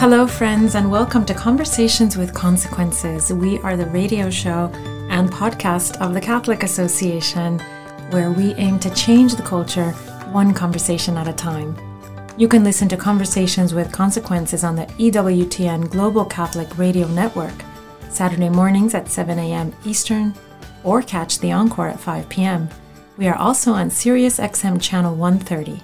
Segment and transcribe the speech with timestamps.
[0.00, 3.30] Hello, friends, and welcome to Conversations with Consequences.
[3.30, 4.72] We are the radio show
[5.10, 7.58] and podcast of the Catholic Association,
[8.08, 9.90] where we aim to change the culture
[10.32, 11.76] one conversation at a time.
[12.38, 17.62] You can listen to Conversations with Consequences on the EWTN Global Catholic Radio Network,
[18.08, 19.70] Saturday mornings at 7 a.m.
[19.84, 20.32] Eastern,
[20.82, 22.70] or catch the encore at 5 p.m.
[23.18, 25.78] We are also on Sirius XM Channel 130.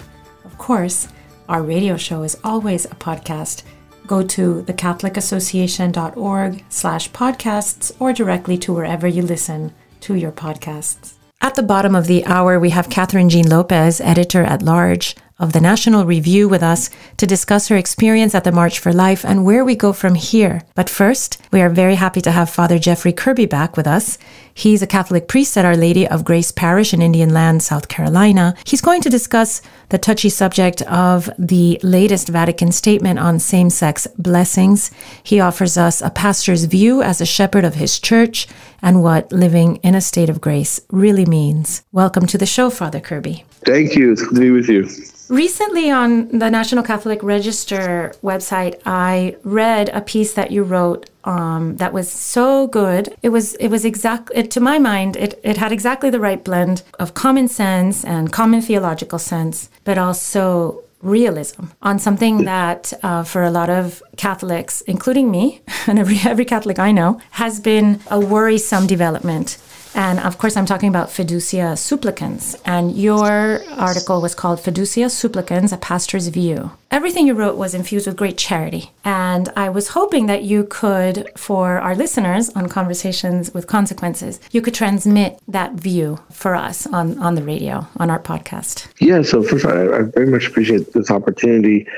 [0.46, 1.08] Of course,
[1.50, 3.62] our radio show is always a podcast
[4.06, 11.14] go to thecatholicassociation.org slash podcasts or directly to wherever you listen to your podcasts.
[11.40, 15.52] At the bottom of the hour, we have Kathryn Jean Lopez, editor at large of
[15.52, 16.88] the National Review with us
[17.18, 20.62] to discuss her experience at the March for Life and where we go from here.
[20.74, 24.16] But first, we are very happy to have Father Jeffrey Kirby back with us.
[24.58, 28.54] He's a Catholic priest at Our Lady of Grace Parish in Indian Land, South Carolina.
[28.64, 29.60] He's going to discuss
[29.90, 34.90] the touchy subject of the latest Vatican statement on same sex blessings.
[35.22, 38.48] He offers us a pastor's view as a shepherd of his church
[38.80, 41.82] and what living in a state of grace really means.
[41.92, 43.44] Welcome to the show, Father Kirby.
[43.66, 44.10] Thank you.
[44.10, 44.88] It's good to be with you.
[45.28, 51.76] Recently, on the National Catholic Register website, I read a piece that you wrote um,
[51.76, 53.14] that was so good.
[53.22, 55.16] It was it was exactly to my mind.
[55.16, 59.98] It it had exactly the right blend of common sense and common theological sense, but
[59.98, 66.18] also realism on something that uh, for a lot of Catholics, including me and every
[66.24, 69.58] every Catholic I know, has been a worrisome development
[69.96, 72.54] and of course, I'm talking about Fiducia Supplicans.
[72.66, 76.70] And your article was called Fiducia Supplicans, A Pastor's View.
[76.88, 78.92] Everything you wrote was infused with great charity.
[79.04, 84.62] And I was hoping that you could, for our listeners on Conversations with Consequences, you
[84.62, 88.86] could transmit that view for us on, on the radio, on our podcast.
[89.00, 91.88] Yeah, so first I, I very much appreciate this opportunity.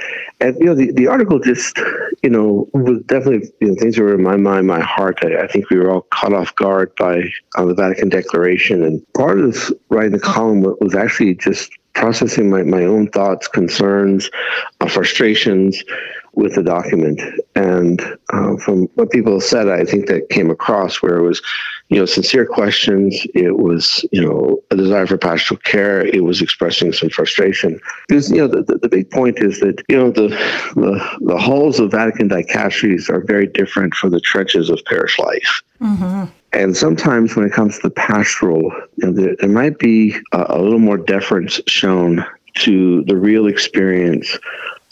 [0.40, 1.78] And, you know, the, the article just,
[2.22, 5.18] you know, was definitely, you know, things were in my mind, my heart.
[5.22, 7.24] I, I think we were all caught off guard by
[7.56, 8.82] uh, the Vatican Declaration.
[8.82, 13.48] And part of this writing the column was actually just processing my, my own thoughts,
[13.48, 14.30] concerns,
[14.80, 15.82] uh, frustrations
[16.34, 17.20] with the document.
[17.56, 18.00] And
[18.32, 21.42] uh, from what people said, I think that came across where it was,
[21.88, 23.26] you know, sincere questions.
[23.34, 26.06] It was, you know, a desire for pastoral care.
[26.06, 27.80] It was expressing some frustration.
[28.06, 30.28] Because, you know, the, the, the big point is that, you know, the,
[30.76, 35.62] the, the halls of Vatican dicasteries are very different from the trenches of parish life.
[35.80, 36.30] Mm-hmm.
[36.52, 40.46] And sometimes when it comes to the pastoral, you know, there, there might be a,
[40.48, 42.24] a little more deference shown
[42.60, 44.38] to the real experience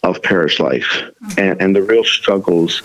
[0.02, 1.40] of parish life mm-hmm.
[1.40, 2.82] and, and the real struggles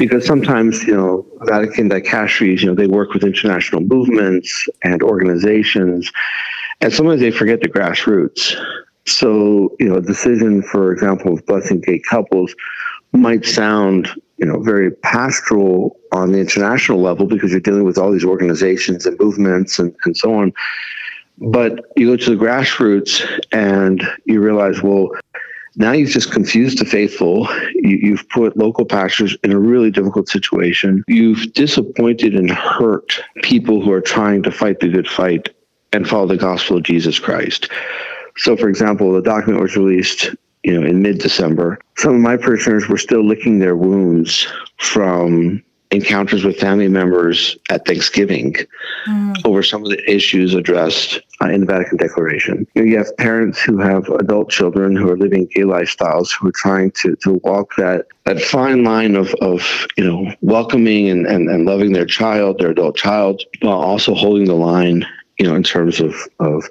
[0.00, 6.10] because sometimes you know Vatican dicasteries, you know, they work with international movements and organizations,
[6.80, 8.54] and sometimes they forget the grassroots.
[9.06, 12.54] So you know, a decision, for example, of blessing gay couples
[13.12, 14.08] might sound
[14.40, 19.06] you know very pastoral on the international level because you're dealing with all these organizations
[19.06, 20.52] and movements and, and so on.
[21.38, 25.10] But you go to the grassroots and you realize, well,
[25.76, 27.48] now you've just confused the faithful.
[27.74, 31.04] You, have put local pastors in a really difficult situation.
[31.06, 35.48] You've disappointed and hurt people who are trying to fight the good fight
[35.92, 37.70] and follow the gospel of Jesus Christ.
[38.36, 41.78] So, for example, the document was released, you know, in mid-December.
[41.96, 47.84] Some of my parishioners were still licking their wounds from encounters with family members at
[47.84, 48.54] Thanksgiving
[49.06, 49.36] mm.
[49.44, 52.66] over some of the issues addressed uh, in the Vatican Declaration.
[52.74, 56.48] You, know, you, have parents who have adult children who are living gay lifestyles who
[56.48, 61.26] are trying to, to walk that, that fine line of, of you know welcoming and,
[61.26, 65.04] and, and loving their child, their adult child, while also holding the line
[65.40, 66.68] you know, in terms of, of,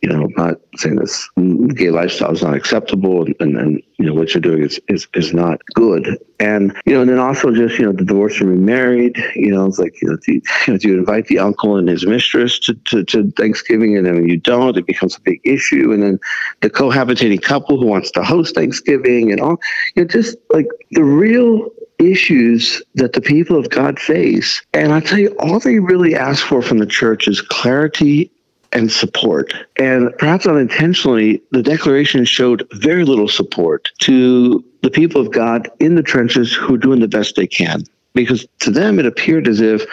[0.00, 1.28] you know, not saying this
[1.74, 5.08] gay lifestyle is not acceptable and, and, and, you know, what you're doing is, is,
[5.14, 6.06] is not good.
[6.38, 9.66] And, you know, and then also just, you know, the divorce and remarried, you know,
[9.66, 12.06] it's like, you know, do you, you, know, do you invite the uncle and his
[12.06, 15.90] mistress to, to, to Thanksgiving and then you don't, it becomes a big issue.
[15.90, 16.20] And then
[16.60, 19.56] the cohabitating couple who wants to host Thanksgiving and all,
[19.96, 21.70] you know, just like the real
[22.10, 24.62] issues that the people of God face.
[24.72, 28.30] And I tell you, all they really ask for from the church is clarity
[28.72, 29.52] and support.
[29.78, 35.94] And perhaps unintentionally, the declaration showed very little support to the people of God in
[35.94, 37.84] the trenches who are doing the best they can.
[38.14, 39.86] Because to them, it appeared as if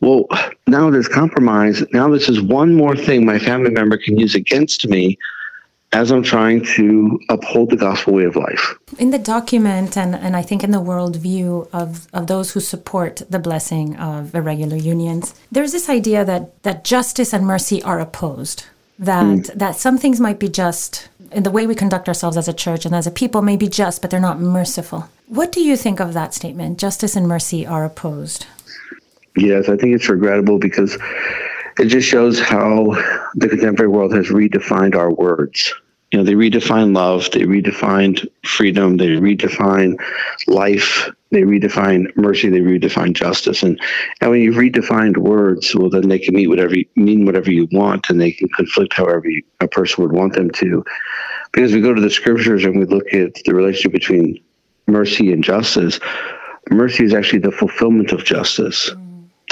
[0.00, 0.26] well,
[0.66, 1.82] now there's compromise.
[1.92, 5.18] Now this is one more thing my family member can use against me
[5.92, 8.74] as I'm trying to uphold the gospel way of life.
[8.98, 13.22] In the document, and, and I think in the worldview of, of those who support
[13.30, 18.66] the blessing of irregular unions, there's this idea that, that justice and mercy are opposed.
[18.98, 19.54] That mm.
[19.54, 22.86] that some things might be just in the way we conduct ourselves as a church
[22.86, 25.08] and as a people may be just, but they're not merciful.
[25.26, 26.78] What do you think of that statement?
[26.78, 28.46] Justice and mercy are opposed.
[29.36, 30.96] Yes, I think it's regrettable because
[31.78, 32.92] it just shows how
[33.34, 35.74] the contemporary world has redefined our words.
[36.12, 40.00] You know, they redefine love, they redefine freedom, they redefine
[40.46, 43.62] life, they redefine mercy, they redefine justice.
[43.62, 43.80] And
[44.20, 47.68] and when you've redefined words, well then they can mean whatever you, mean whatever you
[47.72, 50.84] want and they can conflict however you, a person would want them to.
[51.52, 54.40] Because we go to the scriptures and we look at the relationship between
[54.86, 55.98] mercy and justice,
[56.70, 58.90] mercy is actually the fulfillment of justice.
[58.90, 59.05] Mm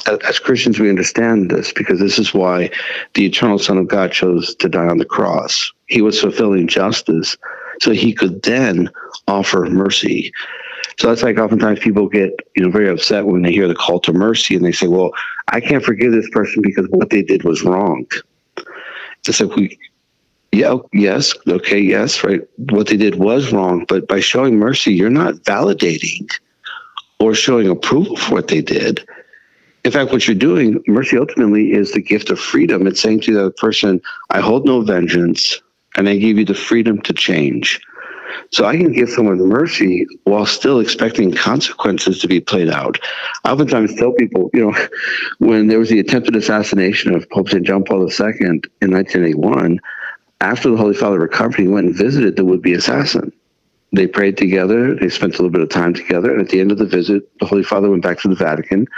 [0.06, 2.70] as Christians, we understand this because this is why
[3.14, 5.72] the eternal Son of God chose to die on the cross.
[5.86, 7.36] He was fulfilling justice
[7.80, 8.90] so he could then
[9.28, 10.32] offer mercy.
[10.98, 13.98] So that's like oftentimes people get, you know, very upset when they hear the call
[14.00, 15.10] to mercy and they say, well,
[15.48, 18.06] I can't forgive this person because what they did was wrong.
[19.26, 19.78] It's like we,
[20.52, 22.42] yeah, oh, yes, okay, yes, right.
[22.70, 26.30] What they did was wrong, but by showing mercy, you're not validating
[27.18, 29.04] or showing approval for what they did
[29.84, 32.86] in fact, what you're doing, mercy ultimately is the gift of freedom.
[32.86, 34.00] It's saying to the person,
[34.30, 35.60] I hold no vengeance,
[35.96, 37.80] and I give you the freedom to change.
[38.50, 42.98] So I can give someone mercy while still expecting consequences to be played out.
[43.44, 44.88] I oftentimes tell people, you know,
[45.38, 47.64] when there was the attempted assassination of Pope St.
[47.64, 48.36] John Paul II
[48.80, 49.80] in 1981,
[50.40, 53.32] after the Holy Father recovered, he went and visited the would be assassin.
[53.92, 56.72] They prayed together, they spent a little bit of time together, and at the end
[56.72, 58.88] of the visit, the Holy Father went back to the Vatican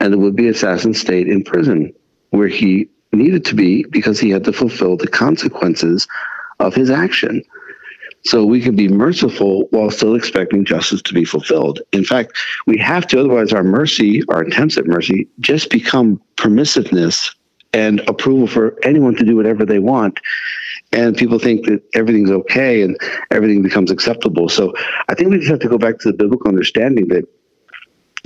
[0.00, 1.92] and the would be assassin stayed in prison
[2.30, 6.06] where he needed to be because he had to fulfill the consequences
[6.58, 7.42] of his action.
[8.24, 11.80] So we can be merciful while still expecting justice to be fulfilled.
[11.92, 17.34] In fact, we have to, otherwise, our mercy, our attempts at mercy, just become permissiveness
[17.74, 20.20] and approval for anyone to do whatever they want.
[20.92, 22.96] And people think that everything's okay and
[23.30, 24.48] everything becomes acceptable.
[24.48, 24.74] So
[25.08, 27.24] I think we just have to go back to the biblical understanding that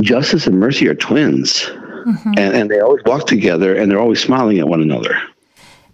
[0.03, 2.33] justice and mercy are twins, mm-hmm.
[2.37, 5.21] and, and they always walk together, and they're always smiling at one another.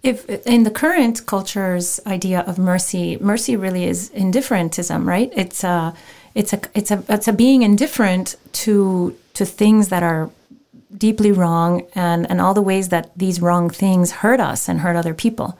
[0.03, 5.33] If in the current culture's idea of mercy, mercy really is indifferentism, right?
[5.35, 5.95] It's a,
[6.35, 10.29] it's a, it's a, it's a being indifferent to to things that are
[10.97, 14.95] deeply wrong and and all the ways that these wrong things hurt us and hurt
[14.95, 15.57] other people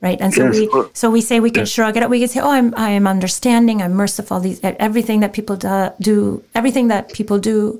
[0.00, 0.54] right and so yes.
[0.54, 1.70] we so we say we can yes.
[1.70, 5.20] shrug it up we can say oh i'm i am understanding i'm merciful these everything
[5.20, 7.78] that people do, do everything that people do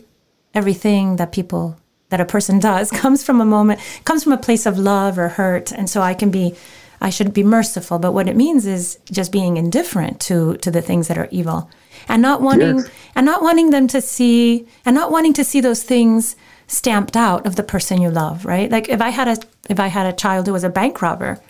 [0.56, 1.76] everything that people
[2.08, 5.28] that a person does comes from a moment comes from a place of love or
[5.28, 5.70] hurt.
[5.72, 6.54] And so i can be
[7.00, 7.98] i should be merciful.
[7.98, 11.70] But what it means is just being indifferent to to the things that are evil
[12.08, 12.90] and not wanting yes.
[13.14, 16.36] and not wanting them to see and not wanting to see those things
[16.68, 18.70] stamped out of the person you love right?
[18.70, 19.36] Like if i had a
[19.68, 21.40] if i had a child who was a bank robber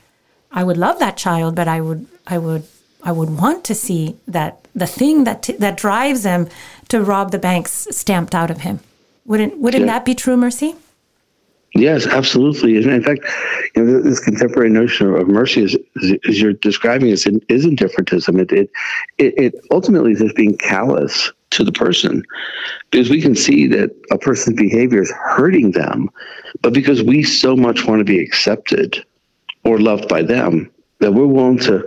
[0.52, 2.64] i would love that child but i would i would
[3.02, 6.49] i would want to see that the thing that t- that drives him
[6.88, 8.81] to rob the banks stamped out of him
[9.26, 9.93] wouldn't wouldn't yeah.
[9.93, 10.75] that be true mercy?
[11.75, 12.76] Yes, absolutely.
[12.76, 13.20] In fact,
[13.75, 15.76] you know, this contemporary notion of mercy is,
[16.26, 18.40] as you're describing, is, is indifferentism.
[18.40, 18.70] It, it,
[19.19, 22.23] it ultimately is just being callous to the person
[22.90, 26.08] because we can see that a person's behavior is hurting them,
[26.62, 29.05] but because we so much want to be accepted
[29.64, 30.70] or loved by them,
[31.00, 31.85] that we're willing to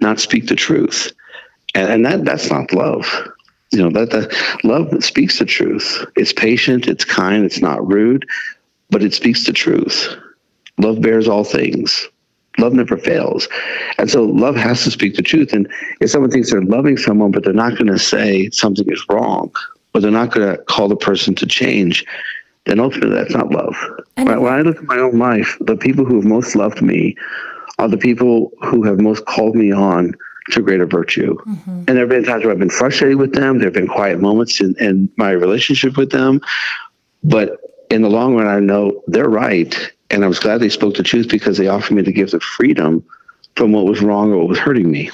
[0.00, 1.12] not speak the truth.
[1.76, 3.06] And, and that, that's not love
[3.70, 6.04] you know that the love speaks the truth.
[6.16, 8.26] It's patient it's kind it's not rude
[8.90, 10.08] but it speaks the truth.
[10.78, 12.08] Love bears all things.
[12.58, 13.48] Love never fails.
[13.98, 15.52] And so love has to speak the truth.
[15.52, 15.68] And
[16.00, 19.52] if someone thinks they're loving someone but they're not going to say something is wrong
[19.94, 22.04] or they're not going to call the person to change
[22.64, 23.76] then ultimately that's not love.
[24.16, 27.16] When, when i look at my own life the people who have most loved me
[27.78, 30.14] are the people who have most called me on
[30.50, 31.36] to greater virtue.
[31.36, 31.70] Mm-hmm.
[31.70, 33.58] And there have been times where I've been frustrated with them.
[33.58, 36.40] There have been quiet moments in, in my relationship with them.
[37.22, 37.58] But
[37.90, 39.76] in the long run, I know they're right.
[40.10, 42.42] And I was glad they spoke the truth because they offered me the gift of
[42.42, 43.04] freedom
[43.56, 45.10] from what was wrong or what was hurting me.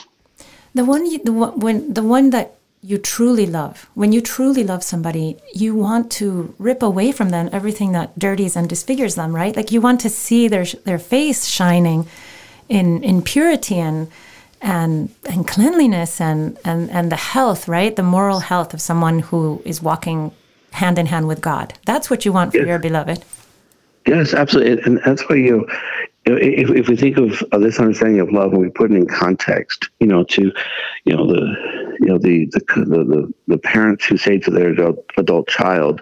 [0.74, 4.62] The one, you, the one, when the one that you truly love, when you truly
[4.62, 9.34] love somebody, you want to rip away from them everything that dirties and disfigures them,
[9.34, 9.56] right?
[9.56, 12.06] Like you want to see their their face shining
[12.68, 14.08] in in purity and
[14.64, 17.94] and and cleanliness and, and and the health, right?
[17.94, 20.32] The moral health of someone who is walking
[20.72, 21.74] hand in hand with God.
[21.84, 22.66] That's what you want for yes.
[22.66, 23.24] your beloved.
[24.06, 25.68] Yes, absolutely, and that's why you.
[26.26, 29.06] if, if we think of, of this understanding of love and we put it in
[29.06, 30.50] context, you know, to,
[31.04, 31.54] you know, the,
[32.00, 36.00] you know, the the the, the parents who say to their adult, adult child,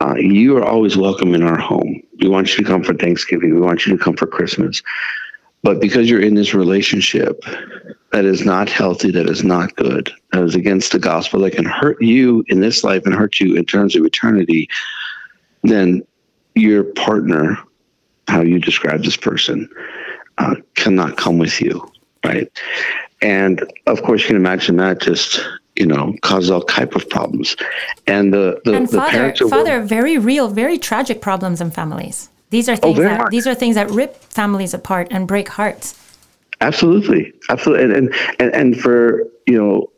[0.00, 2.02] uh, "You are always welcome in our home.
[2.20, 3.54] We want you to come for Thanksgiving.
[3.54, 4.82] We want you to come for Christmas."
[5.62, 7.44] But because you're in this relationship,
[8.12, 11.64] that is not healthy, that is not good, that is against the gospel, that can
[11.64, 14.68] hurt you in this life and hurt you in terms of eternity,
[15.62, 16.02] then
[16.54, 17.58] your partner,
[18.26, 19.68] how you describe this person,
[20.38, 21.86] uh, cannot come with you,
[22.24, 22.50] right?
[23.22, 25.40] And of course, you can imagine that just
[25.76, 27.56] you know causes all type of problems.
[28.06, 31.70] And the the, and the father, parents are father, very real, very tragic problems in
[31.70, 32.30] families.
[32.50, 33.30] These are things that much.
[33.30, 35.94] these are things that rip families apart and break hearts.
[36.60, 39.90] Absolutely, absolutely, and and and, and for you know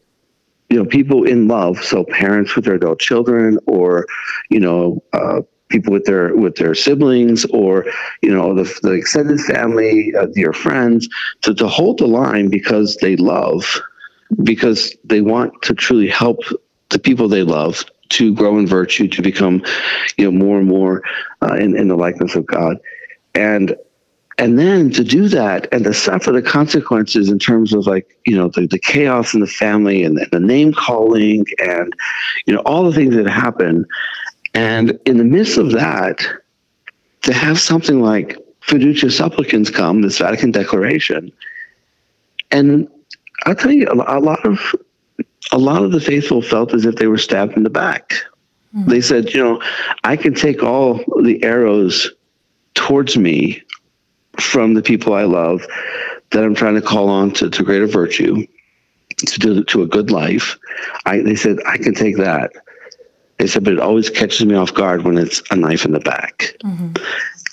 [0.68, 4.06] you know people in love so parents with their adult children or
[4.48, 7.86] you know uh, people with their with their siblings or
[8.22, 11.08] you know the, the extended family uh, your friends
[11.40, 13.80] to, to hold the line because they love
[14.44, 16.38] because they want to truly help
[16.90, 19.62] the people they love to grow in virtue to become
[20.16, 21.02] you know more and more
[21.42, 22.78] uh, in, in the likeness of god.
[23.34, 23.76] And
[24.38, 28.36] and then to do that and to suffer the consequences in terms of like you
[28.36, 31.92] know the, the chaos in the family and the, the name calling and
[32.46, 33.86] you know all the things that happen.
[34.54, 36.22] And in the midst of that
[37.22, 41.32] to have something like fiducia supplicans come this vatican declaration.
[42.50, 42.88] And
[43.44, 44.74] i'll tell you a lot of
[45.52, 48.14] a lot of the faithful felt as if they were stabbed in the back
[48.72, 48.88] hmm.
[48.88, 49.62] they said you know
[50.04, 52.10] i can take all the arrows
[52.74, 53.62] towards me
[54.38, 55.66] from the people I love
[56.30, 58.46] that I'm trying to call on to, to greater virtue,
[59.18, 60.58] to do to a good life.
[61.04, 62.52] I, they said, I can take that.
[63.38, 66.00] They said, but it always catches me off guard when it's a knife in the
[66.00, 66.56] back.
[66.64, 66.94] Mm-hmm.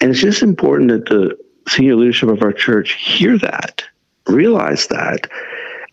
[0.02, 1.38] And it's just important that the
[1.68, 3.84] senior leadership of our church hear that,
[4.28, 5.30] realize that.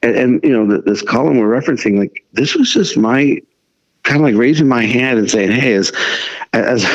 [0.02, 3.40] And, and you know, the, this column we're referencing, like, this was just my
[4.02, 5.92] kind of like raising my hand and saying, hey, as,
[6.52, 6.86] as,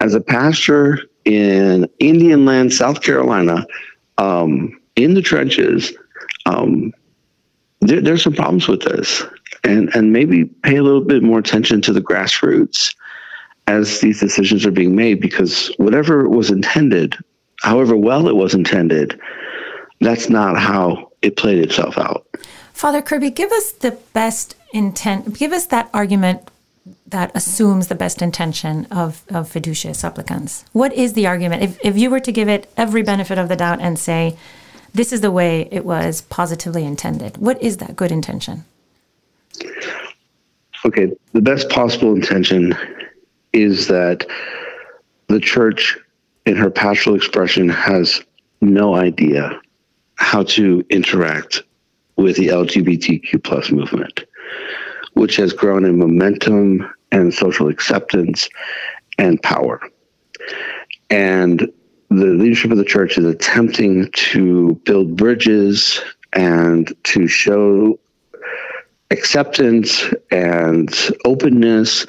[0.00, 3.66] as a pastor in Indian land, South Carolina,
[4.18, 5.92] um, in the trenches,
[6.46, 6.92] um,
[7.80, 9.22] there, there's some problems with this,
[9.64, 12.94] and and maybe pay a little bit more attention to the grassroots
[13.66, 17.16] as these decisions are being made, because whatever was intended,
[17.62, 19.18] however well it was intended,
[20.00, 22.26] that's not how it played itself out.
[22.74, 25.38] Father Kirby, give us the best intent.
[25.38, 26.50] Give us that argument
[27.06, 30.64] that assumes the best intention of, of fiducia supplicans.
[30.72, 31.62] What is the argument?
[31.62, 34.36] If, if you were to give it every benefit of the doubt and say,
[34.92, 38.64] this is the way it was positively intended, what is that good intention?
[40.84, 42.76] Okay, the best possible intention
[43.54, 44.26] is that
[45.28, 45.96] the church,
[46.44, 48.22] in her pastoral expression, has
[48.60, 49.58] no idea
[50.24, 51.62] how to interact
[52.16, 54.24] with the LGBTQ plus movement,
[55.12, 58.48] which has grown in momentum and social acceptance
[59.18, 59.80] and power.
[61.10, 61.70] And
[62.08, 66.00] the leadership of the church is attempting to build bridges
[66.32, 67.98] and to show
[69.10, 70.92] acceptance and
[71.26, 72.06] openness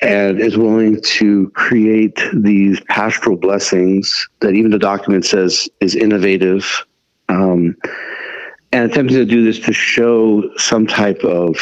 [0.00, 6.86] and is willing to create these pastoral blessings that even the document says is innovative
[7.28, 7.76] um,
[8.72, 11.56] and attempting to do this to show some type of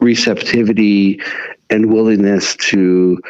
[0.00, 1.20] receptivity
[1.70, 3.20] and willingness to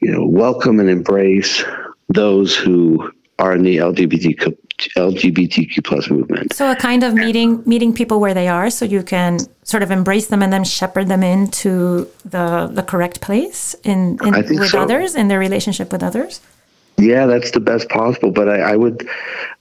[0.00, 1.64] you know welcome and embrace
[2.08, 4.56] those who are in the LGBTQ
[4.96, 6.52] LGBTQ plus movement.
[6.52, 9.90] So a kind of meeting meeting people where they are, so you can sort of
[9.90, 14.80] embrace them and then shepherd them into the the correct place in, in with so.
[14.80, 16.40] others in their relationship with others.
[16.96, 18.30] Yeah, that's the best possible.
[18.30, 19.08] But I, I would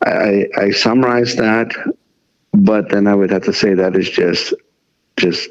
[0.06, 1.72] I, I summarize that,
[2.54, 4.54] but then I would have to say that is just
[5.18, 5.50] just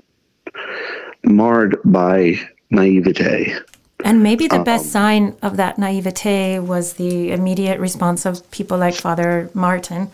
[1.24, 2.34] marred by
[2.70, 3.56] naivete.
[4.04, 8.94] And maybe the best sign of that naivete was the immediate response of people like
[8.94, 10.10] Father Martin,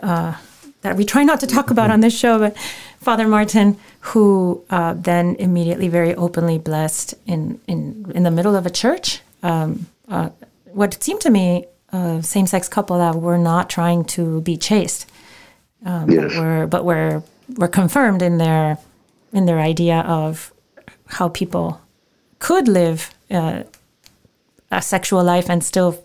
[0.00, 0.34] uh,
[0.82, 2.56] that we try not to talk about on this show, but
[3.00, 8.66] Father Martin, who uh, then immediately, very openly blessed in, in, in the middle of
[8.66, 10.30] a church, um, uh,
[10.72, 15.06] what seemed to me a same sex couple that were not trying to be chaste,
[15.84, 16.32] um, Yes.
[16.34, 17.22] but were but were
[17.56, 18.78] were confirmed in their
[19.32, 20.52] in their idea of
[21.06, 21.80] how people
[22.38, 23.62] could live uh,
[24.70, 26.02] a sexual life and still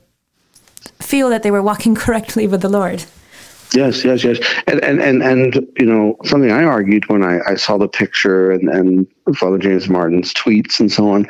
[1.01, 3.03] feel that they were walking correctly with the Lord.
[3.73, 4.37] Yes, yes, yes.
[4.67, 8.51] And and and, and you know, something I argued when I, I saw the picture
[8.51, 11.27] and, and Father James Martin's tweets and so on,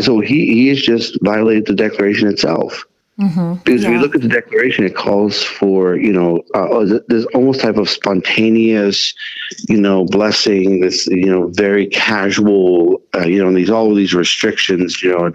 [0.00, 2.86] Said, well, he, he has just violated the declaration itself.
[3.16, 7.60] Because if you look at the declaration, it calls for, you know, uh, this almost
[7.60, 9.14] type of spontaneous,
[9.68, 14.14] you know, blessing, this, you know, very casual uh, you know, these all of these
[14.14, 15.02] restrictions.
[15.02, 15.32] You know,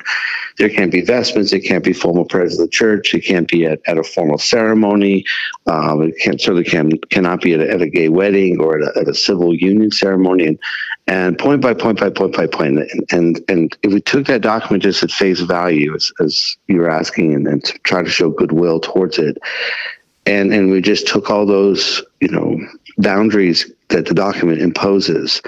[0.57, 3.65] there can't be vestments, it can't be formal prayers of the church, it can't be
[3.65, 5.25] at, at a formal ceremony,
[5.67, 8.95] um, it can certainly can cannot be at a, at a gay wedding or at
[8.95, 10.59] a, at a, civil union ceremony, and
[11.07, 14.41] and point by point by point by point, and and, and if we took that
[14.41, 18.09] document just at face value, as, as you were asking, and, and to try to
[18.09, 19.37] show goodwill towards it,
[20.25, 22.59] and and we just took all those you know
[22.97, 25.41] boundaries that the document imposes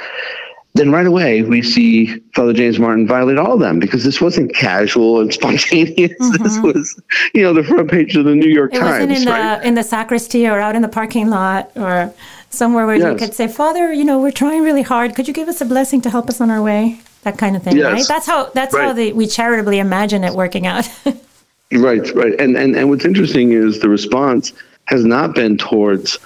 [0.74, 4.54] then right away we see Father James Martin violate all of them because this wasn't
[4.54, 6.12] casual and spontaneous.
[6.12, 6.44] Mm-hmm.
[6.44, 7.02] This was,
[7.34, 9.04] you know, the front page of the New York it Times.
[9.04, 9.60] It wasn't in right?
[9.60, 12.14] the in the sacristy or out in the parking lot or
[12.50, 13.12] somewhere where yes.
[13.12, 15.16] you could say, Father, you know, we're trying really hard.
[15.16, 17.00] Could you give us a blessing to help us on our way?
[17.24, 17.94] That kind of thing, yes.
[17.94, 18.06] right?
[18.08, 18.86] That's how that's right.
[18.86, 20.90] how the, we charitably imagine it working out.
[21.74, 22.40] right, right.
[22.40, 24.54] And, and and what's interesting is the response
[24.86, 26.18] has not been towards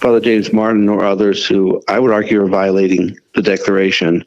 [0.00, 4.24] Father James Martin or others who I would argue are violating the Declaration.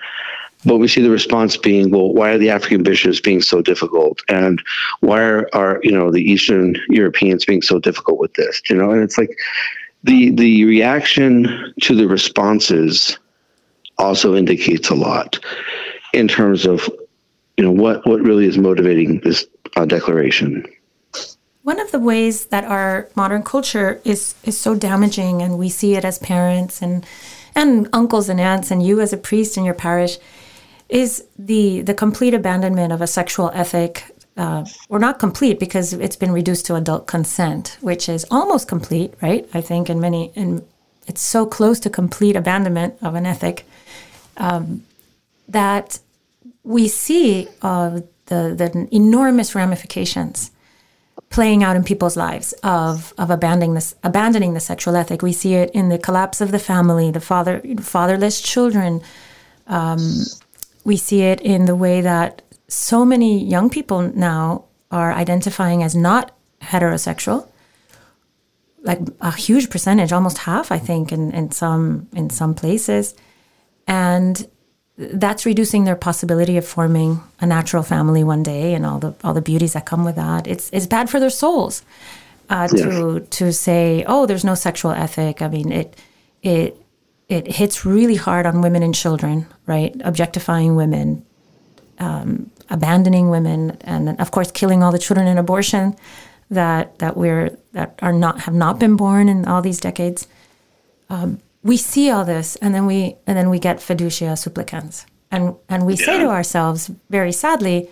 [0.66, 4.22] But we see the response being, well, why are the African bishops being so difficult?
[4.28, 4.62] And
[5.00, 8.62] why are, are you know, the Eastern Europeans being so difficult with this?
[8.70, 9.38] You know, and it's like
[10.04, 13.18] the the reaction to the responses
[13.98, 15.40] also indicates a lot
[16.14, 16.90] in terms of
[17.58, 19.46] you know what what really is motivating this
[19.76, 20.66] uh, declaration.
[21.64, 25.96] One of the ways that our modern culture is is so damaging, and we see
[25.96, 27.06] it as parents and
[27.56, 30.18] and uncles and aunts, and you as a priest in your parish,
[30.88, 34.06] is the the complete abandonment of a sexual ethic,
[34.38, 39.14] uh, or not complete because it's been reduced to adult consent, which is almost complete,
[39.22, 39.48] right?
[39.54, 40.66] I think in many, and
[41.08, 43.66] it's so close to complete abandonment of an ethic
[44.38, 44.84] um,
[45.48, 46.00] that
[46.64, 50.52] we see uh, the the enormous ramifications
[51.30, 55.22] playing out in people's lives of of abandoning this abandoning the sexual ethic.
[55.22, 59.02] We see it in the collapse of the family, the father fatherless children.
[59.68, 60.24] Um,
[60.84, 65.96] we see it in the way that so many young people now are identifying as
[65.96, 66.32] not
[66.62, 67.48] heterosexual.
[68.82, 73.14] Like a huge percentage, almost half, I think, in, in some in some places,
[73.86, 74.48] and
[75.00, 79.34] that's reducing their possibility of forming a natural family one day and all the all
[79.34, 80.46] the beauties that come with that.
[80.46, 81.84] It's it's bad for their souls
[82.50, 82.82] uh, yes.
[82.82, 85.42] to to say, oh, there's no sexual ethic.
[85.42, 85.96] I mean, it
[86.44, 86.76] it
[87.30, 89.96] it hits really hard on women and children, right?
[90.04, 91.26] Objectifying women,
[92.00, 95.96] um, abandoning women, and of course, killing all the children in abortion
[96.50, 100.28] that that we're that are not have not been born in all these decades.
[101.10, 105.56] Um, we see all this and then we and then we get fiducia supplicans and
[105.68, 106.06] and we yeah.
[106.06, 107.90] say to ourselves very sadly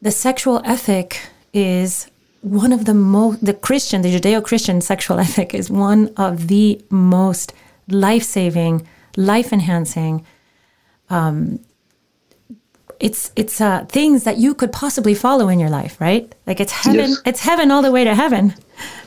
[0.00, 1.20] the sexual ethic
[1.52, 2.08] is
[2.40, 7.52] one of the most the christian the judeo-christian sexual ethic is one of the most
[7.88, 10.24] life-saving life-enhancing
[11.10, 11.58] um,
[13.00, 16.72] it's it's uh, things that you could possibly follow in your life right like it's
[16.72, 17.22] heaven yes.
[17.24, 18.54] it's heaven all the way to heaven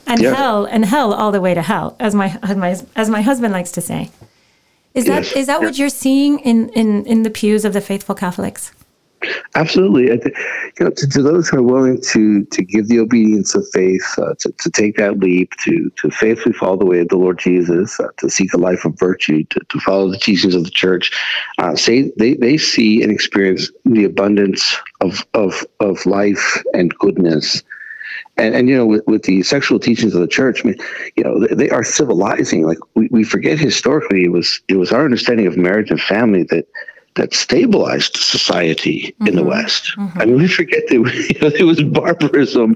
[0.08, 0.34] and yeah.
[0.36, 3.54] hell and hell all the way to hell, as my as my as my husband
[3.54, 4.10] likes to say.
[4.94, 5.34] Is that yes.
[5.34, 8.74] is that what you're seeing in, in in the pews of the faithful Catholics?
[9.54, 10.06] Absolutely.
[10.06, 14.04] you know, to, to, those who are willing to to give the obedience of faith,
[14.18, 17.38] uh, to, to take that leap, to to faithfully follow the way of the Lord
[17.38, 20.72] Jesus, uh, to seek a life of virtue, to, to follow the teachings of the
[20.72, 21.12] church,
[21.60, 27.64] uh, say they, they see and experience the abundance of of of life and goodness
[28.38, 30.78] and, and you know with, with the sexual teachings of the church I mean,
[31.16, 34.92] you know they, they, are civilizing like we, we forget historically it was it was
[34.92, 36.68] our understanding of marriage and family that
[37.16, 39.28] that stabilized society mm-hmm.
[39.28, 39.50] in the mm-hmm.
[39.50, 40.20] west mm-hmm.
[40.20, 42.76] i mean we forget that you know, it was barbarism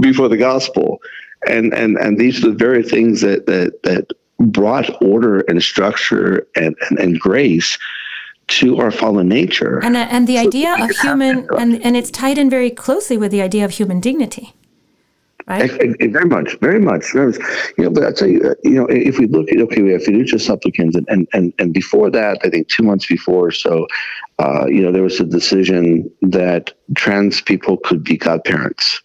[0.00, 1.00] before the gospel
[1.46, 6.46] and and and these are the very things that that that brought order and structure
[6.56, 7.78] and and, and grace
[8.46, 12.36] to our fallen nature and, and the so idea of human and, and it's tied
[12.36, 14.54] in very closely with the idea of human dignity
[15.46, 15.70] Right?
[16.00, 17.38] Very much, very much, very much.
[17.76, 19.92] You know, but I tell you, uh, you know, if we look at okay, we
[19.92, 23.86] have fiducia supplicans, and and and, and before that, I think two months before, so,
[24.38, 29.02] uh, you know, there was a decision that trans people could be godparents,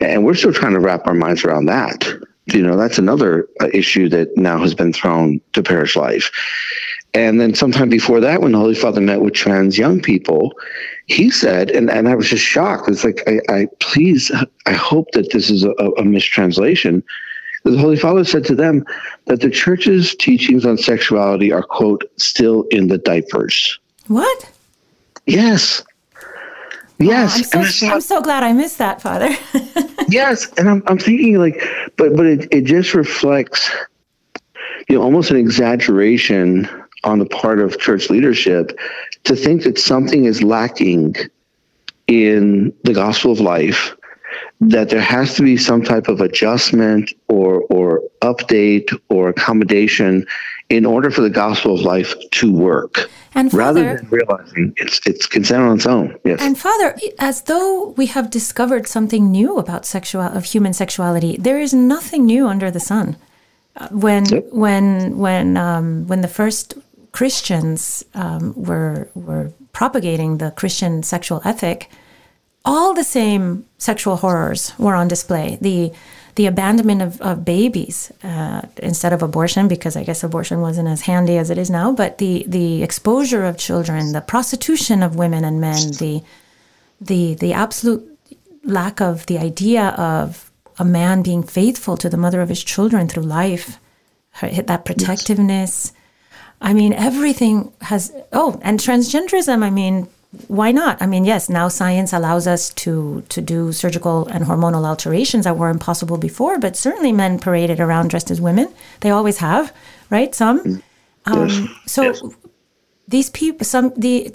[0.00, 2.08] and we're still trying to wrap our minds around that.
[2.46, 6.30] You know, that's another uh, issue that now has been thrown to parish life.
[7.14, 10.52] And then sometime before that, when the Holy Father met with trans young people,
[11.06, 12.88] he said, and, and I was just shocked.
[12.88, 14.32] It's like, I, I please,
[14.64, 17.02] I hope that this is a, a mistranslation.
[17.64, 18.84] The Holy Father said to them
[19.26, 23.78] that the church's teachings on sexuality are, quote, still in the diapers.
[24.08, 24.50] What?
[25.26, 25.82] Yes.
[26.98, 27.54] Yes.
[27.54, 29.28] Oh, I'm, so, I'm so glad I missed that, Father.
[30.08, 30.50] yes.
[30.56, 31.62] And I'm, I'm thinking like,
[31.98, 33.70] but, but it, it just reflects,
[34.88, 36.68] you know, almost an exaggeration
[37.04, 38.78] on the part of church leadership
[39.24, 41.14] to think that something is lacking
[42.06, 43.94] in the gospel of life
[44.60, 50.24] that there has to be some type of adjustment or or update or accommodation
[50.68, 53.10] in order for the gospel of life to work.
[53.34, 56.16] And Father, rather than realizing it's it's consent on its own.
[56.24, 56.40] Yes.
[56.40, 61.58] And Father, as though we have discovered something new about sexual of human sexuality, there
[61.58, 63.16] is nothing new under the sun.
[63.74, 64.46] Uh, when yep.
[64.50, 66.74] when when um, when the first
[67.12, 71.88] Christians um, were were propagating the Christian sexual ethic,
[72.64, 75.58] all the same sexual horrors were on display.
[75.60, 75.92] The
[76.34, 81.02] the abandonment of, of babies uh, instead of abortion, because I guess abortion wasn't as
[81.02, 85.44] handy as it is now, but the, the exposure of children, the prostitution of women
[85.44, 86.22] and men, the,
[87.00, 88.08] the, the absolute
[88.64, 93.08] lack of the idea of a man being faithful to the mother of his children
[93.08, 93.78] through life,
[94.40, 95.92] that protectiveness.
[96.62, 100.08] I mean, everything has, oh, and transgenderism, I mean,
[100.48, 101.02] why not?
[101.02, 105.58] I mean, yes, now science allows us to to do surgical and hormonal alterations that
[105.58, 108.72] were impossible before, but certainly men paraded around dressed as women.
[109.00, 109.74] They always have,
[110.08, 110.34] right?
[110.34, 110.60] Some.
[110.60, 110.82] Mm.
[111.26, 111.68] Um, yes.
[111.86, 112.22] So yes.
[113.06, 114.32] these people, some the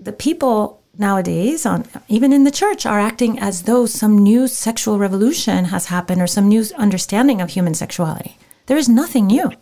[0.00, 4.98] the people nowadays on even in the church are acting as though some new sexual
[4.98, 8.36] revolution has happened or some new understanding of human sexuality.
[8.66, 9.52] There is nothing new.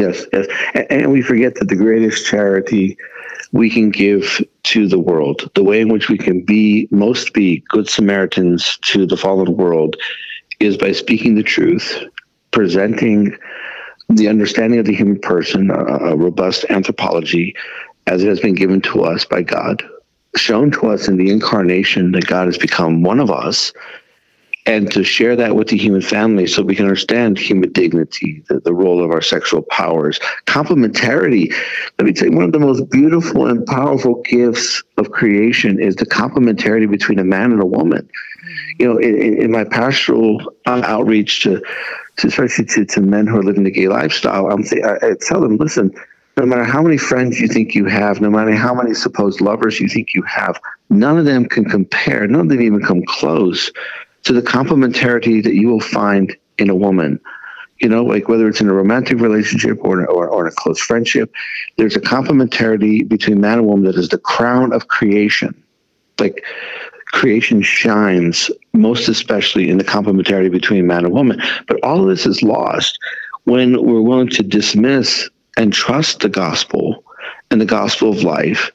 [0.00, 2.96] Yes, yes, and, and we forget that the greatest charity
[3.52, 7.62] we can give to the world, the way in which we can be most be
[7.68, 9.96] good Samaritans to the fallen world
[10.58, 12.02] is by speaking the truth,
[12.50, 13.36] presenting
[14.08, 17.54] the understanding of the human person, a, a robust anthropology
[18.06, 19.82] as it has been given to us by God,
[20.34, 23.74] shown to us in the incarnation that God has become one of us
[24.66, 28.60] and to share that with the human family so we can understand human dignity, the,
[28.60, 31.52] the role of our sexual powers, complementarity.
[31.98, 35.96] Let me tell you, one of the most beautiful and powerful gifts of creation is
[35.96, 38.08] the complementarity between a man and a woman.
[38.78, 41.62] You know, in, in my pastoral uh, outreach to,
[42.18, 45.14] to especially to, to men who are living the gay lifestyle, I'm saying, I, I
[45.20, 45.92] tell them, listen,
[46.36, 49.80] no matter how many friends you think you have, no matter how many supposed lovers
[49.80, 53.70] you think you have, none of them can compare, none of them even come close
[54.24, 57.20] to the complementarity that you will find in a woman.
[57.78, 60.78] You know, like whether it's in a romantic relationship or, or, or in a close
[60.78, 61.32] friendship,
[61.78, 65.54] there's a complementarity between man and woman that is the crown of creation.
[66.18, 66.44] Like
[67.06, 71.40] creation shines most especially in the complementarity between man and woman.
[71.66, 72.98] But all of this is lost
[73.44, 77.04] when we're willing to dismiss and trust the gospel
[77.50, 78.70] and the gospel of life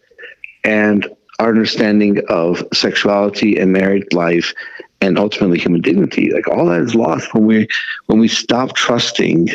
[0.63, 1.07] and
[1.39, 4.53] our understanding of sexuality and married life
[5.01, 6.31] and ultimately human dignity.
[6.31, 7.67] Like all that is lost when we
[8.07, 9.49] when we stop trusting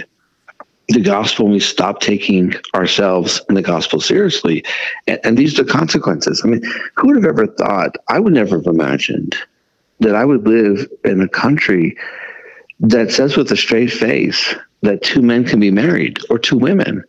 [0.88, 4.64] the gospel when we stop taking ourselves and the gospel seriously.
[5.07, 6.42] And, and, these are the consequences.
[6.44, 6.62] I mean,
[6.96, 9.37] who would have ever thought, I would never have imagined
[10.00, 11.96] that I would live in a country
[12.81, 17.05] that says with a straight face that two men can be married or two women,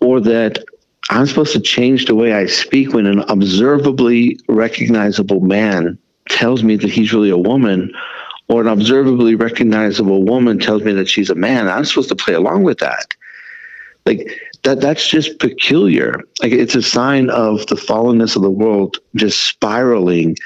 [0.00, 0.64] or that
[1.10, 5.98] I'm supposed to change the way I speak when an observably recognizable man
[6.30, 7.92] tells me that he's really a woman,
[8.48, 11.68] or an observably recognizable woman tells me that she's a man.
[11.68, 13.14] I'm supposed to play along with that.
[14.06, 16.20] Like that that's just peculiar.
[16.42, 20.36] Like it's a sign of the fallenness of the world just spiraling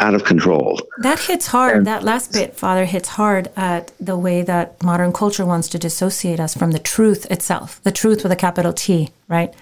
[0.00, 0.80] out of control.
[0.98, 1.78] That hits hard.
[1.78, 5.78] And, that last bit, Father, hits hard at the way that modern culture wants to
[5.78, 9.52] dissociate us from the truth itself, the truth with a capital T, right?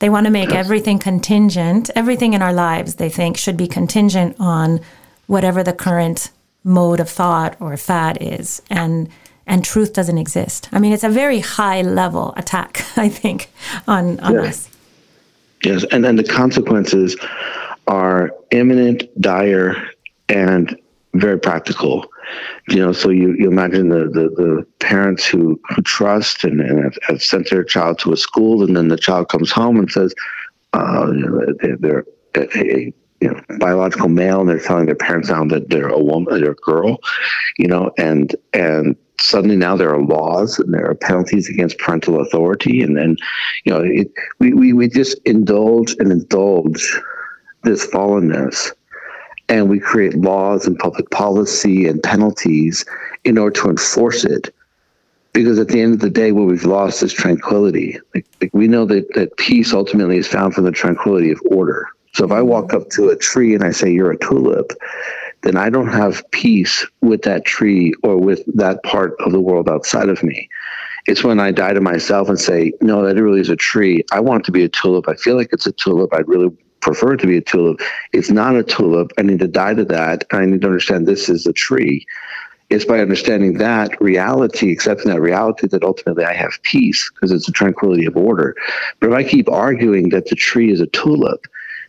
[0.00, 4.36] They want to make everything contingent, everything in our lives, they think, should be contingent
[4.38, 4.80] on
[5.28, 6.30] whatever the current
[6.64, 8.60] mode of thought or fad is.
[8.68, 9.08] And
[9.46, 10.68] and truth doesn't exist.
[10.72, 13.50] I mean, it's a very high level attack, I think,
[13.86, 14.68] on, on us.
[15.64, 17.16] Yes, and then the consequences
[17.86, 19.74] are imminent, dire,
[20.28, 20.78] and
[21.14, 22.04] very practical
[22.68, 26.84] you know, so you, you imagine the, the, the parents who, who trust and, and
[26.84, 29.90] have, have, sent their child to a school, and then the child comes home and
[29.90, 30.14] says,
[30.74, 35.28] uh, you know, they're, they're a, you know, biological male, and they're telling their parents
[35.28, 36.98] now that they're a woman, they're a girl,
[37.58, 42.20] you know, and and suddenly now there are laws and there are penalties against parental
[42.20, 43.16] authority, and then,
[43.64, 47.00] you know, it, we, we we just indulge and indulge
[47.64, 48.72] this fallenness
[49.48, 52.84] and we create laws and public policy and penalties
[53.24, 54.54] in order to enforce it.
[55.32, 57.98] Because at the end of the day, what we've lost is tranquility.
[58.14, 61.88] Like, like we know that, that peace ultimately is found from the tranquility of order.
[62.18, 64.72] So if I walk up to a tree and I say, You're a tulip,
[65.42, 69.68] then I don't have peace with that tree or with that part of the world
[69.68, 70.48] outside of me.
[71.06, 74.04] It's when I die to myself and say, no, that really is a tree.
[74.10, 75.08] I want it to be a tulip.
[75.08, 76.12] I feel like it's a tulip.
[76.12, 76.50] I'd really
[76.80, 77.80] prefer it to be a tulip.
[78.12, 79.12] It's not a tulip.
[79.16, 80.24] I need to die to that.
[80.32, 82.04] I need to understand this is a tree.
[82.68, 87.48] It's by understanding that reality, accepting that reality, that ultimately I have peace because it's
[87.48, 88.56] a tranquility of order.
[88.98, 91.46] But if I keep arguing that the tree is a tulip,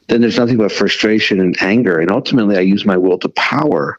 [0.10, 2.00] then there's nothing but frustration and anger.
[2.00, 3.98] And ultimately, I use my will to power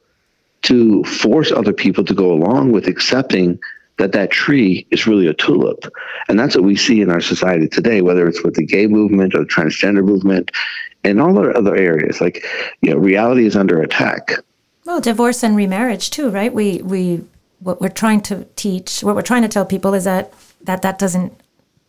[0.62, 3.59] to force other people to go along with accepting
[3.96, 5.85] that that tree is really a tulip.
[6.29, 9.35] And that's what we see in our society today, whether it's with the gay movement
[9.35, 10.51] or the transgender movement
[11.05, 12.20] and all the other areas.
[12.20, 12.44] Like,
[12.83, 14.33] you know, reality is under attack.
[14.85, 16.53] Well, divorce and remarriage too, right?
[16.53, 17.25] We we
[17.61, 20.99] what we're trying to teach, what we're trying to tell people is that that that
[20.99, 21.33] doesn't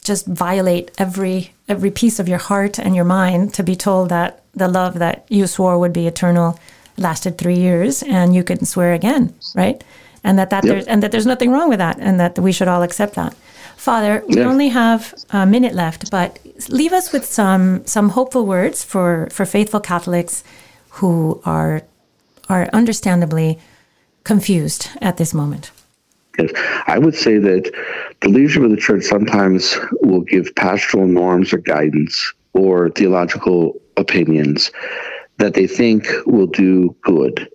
[0.03, 4.43] just violate every every piece of your heart and your mind to be told that
[4.53, 6.59] the love that you swore would be eternal
[6.97, 9.83] lasted three years and you can swear again, right?
[10.23, 10.73] And that, that yep.
[10.73, 13.33] there's and that there's nothing wrong with that and that we should all accept that.
[13.77, 16.37] Father, we only have a minute left, but
[16.69, 20.43] leave us with some some hopeful words for, for faithful Catholics
[20.89, 21.81] who are
[22.47, 23.57] are understandably
[24.23, 25.71] confused at this moment.
[26.37, 26.51] Yes.
[26.87, 27.71] I would say that
[28.21, 34.71] the leadership of the church sometimes will give pastoral norms or guidance or theological opinions
[35.37, 37.49] that they think will do good.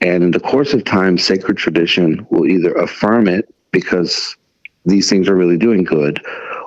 [0.00, 4.36] And in the course of time, sacred tradition will either affirm it because
[4.84, 6.24] these things are really doing good,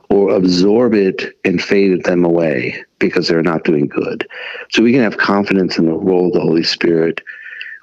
[0.09, 4.27] or absorb it and fade them away because they're not doing good.
[4.71, 7.21] So we can have confidence in the role of the Holy Spirit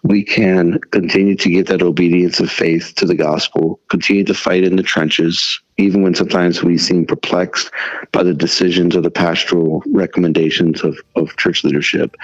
[0.06, 4.62] we can continue to give that obedience of faith to the gospel, continue to fight
[4.62, 7.70] in the trenches, even when sometimes we seem perplexed
[8.12, 12.16] by the decisions or the pastoral recommendations of, of church leadership.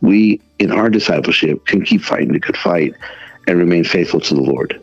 [0.00, 2.94] We, in our discipleship, can keep fighting the good fight
[3.48, 4.80] and remain faithful to the Lord.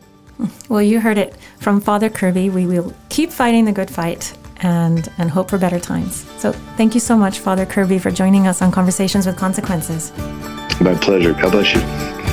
[0.68, 2.50] Well, you heard it from Father Kirby.
[2.50, 6.28] We will keep fighting the good fight and, and hope for better times.
[6.38, 10.12] So, thank you so much, Father Kirby, for joining us on Conversations with Consequences.
[10.80, 11.32] My pleasure.
[11.32, 12.31] God bless you.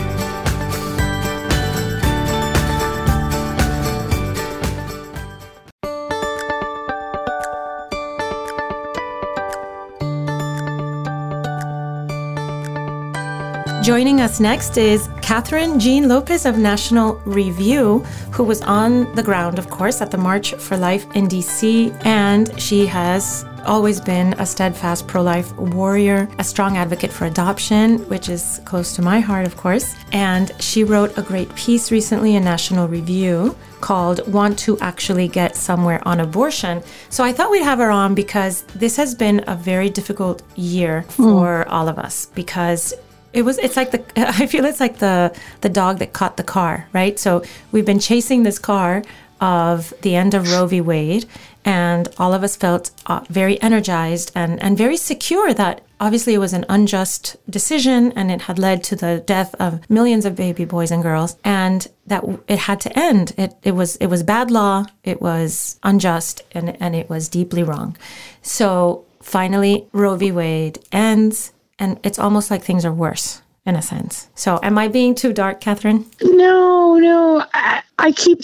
[13.89, 19.58] Joining us next is Kathryn Jean Lopez of National Review, who was on the ground,
[19.58, 24.45] of course, at the March for Life in DC, and she has always been a
[24.45, 29.47] steadfast pro life warrior, a strong advocate for adoption, which is close to my heart,
[29.47, 29.95] of course.
[30.12, 35.56] And she wrote a great piece recently in National Review called Want to Actually Get
[35.56, 36.84] Somewhere on Abortion.
[37.10, 41.02] So I thought we'd have her on because this has been a very difficult year
[41.10, 41.71] for mm.
[41.71, 42.93] all of us because
[43.33, 46.43] it was it's like the i feel it's like the the dog that caught the
[46.43, 47.19] car right?
[47.19, 49.03] So we've been chasing this car
[49.41, 50.81] of the end of roe v.
[50.81, 51.25] Wade
[51.65, 56.39] and all of us felt uh, very energized and and very secure that obviously it
[56.39, 60.65] was an unjust decision and it had led to the death of millions of baby
[60.65, 63.33] boys and girls and that it had to end.
[63.37, 67.63] It it was it was bad law it was unjust and and it was deeply
[67.63, 67.95] wrong.
[68.41, 70.31] So finally roe v.
[70.31, 74.29] Wade ends and it's almost like things are worse in a sense.
[74.35, 76.05] So, am I being too dark, Kathryn?
[76.21, 77.45] No, no.
[77.53, 78.41] I, I keep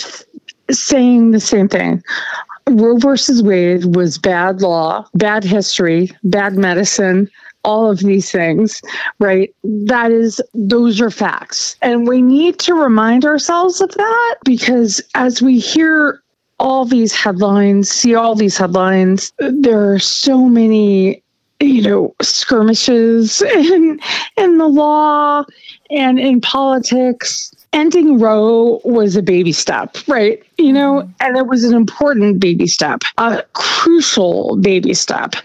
[0.72, 2.04] saying the same thing.
[2.70, 7.30] Roe versus Wade was bad law, bad history, bad medicine,
[7.64, 8.82] all of these things,
[9.20, 9.54] right?
[9.64, 11.76] That is, those are facts.
[11.82, 16.22] And we need to remind ourselves of that because as we hear
[16.60, 21.22] all these headlines, see all these headlines, there are so many
[21.60, 24.00] you know skirmishes in
[24.38, 25.44] in the law
[25.90, 27.52] and in politics.
[27.74, 30.42] Ending roe was a baby step right?
[30.58, 31.12] You know mm-hmm.
[31.20, 35.36] and it was an important baby step a crucial baby step.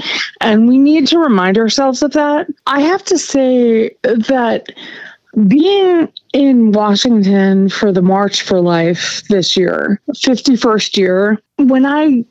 [0.41, 2.47] And we need to remind ourselves of that.
[2.67, 4.69] I have to say that
[5.47, 12.25] being in Washington for the March for Life this year, 51st year, when I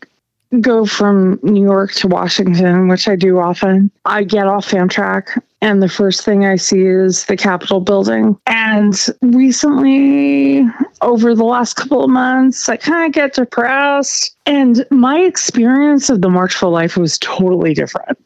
[0.62, 5.83] go from New York to Washington, which I do often, I get off Amtrak and
[5.83, 8.38] the first thing I see is the Capitol building.
[8.47, 10.65] And recently,
[11.01, 14.35] over the last couple of months, I kind of get depressed.
[14.45, 18.17] And my experience of the March for Life was totally different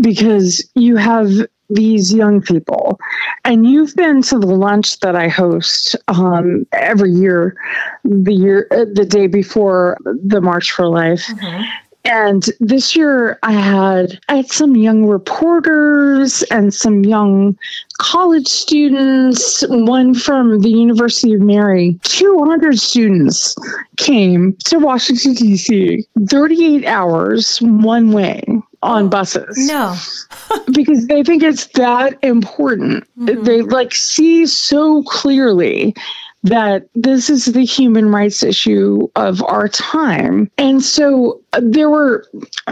[0.00, 1.28] because you have
[1.70, 2.98] these young people.
[3.44, 7.56] And you've been to the lunch that I host um, every year,
[8.04, 11.26] the year, uh, the day before the March for Life.
[11.26, 11.62] Mm-hmm.
[12.04, 17.58] And this year I had I had some young reporters and some young
[17.98, 21.98] college students, one from the University of Mary.
[22.04, 23.54] 200 students
[23.98, 26.06] came to Washington D.C.
[26.26, 28.42] 38 hours one way
[28.82, 29.56] on buses.
[29.68, 29.94] No.
[30.72, 33.06] because they think it's that important.
[33.18, 33.44] Mm-hmm.
[33.44, 35.94] They like see so clearly
[36.42, 40.50] that this is the human rights issue of our time.
[40.56, 42.24] And so uh, there were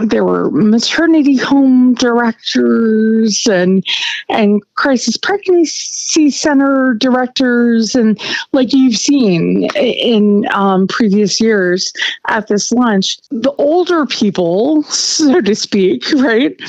[0.03, 3.85] there were maternity home directors and
[4.29, 8.19] and crisis pregnancy center directors and
[8.53, 11.91] like you've seen in um, previous years
[12.27, 16.59] at this lunch the older people so to speak right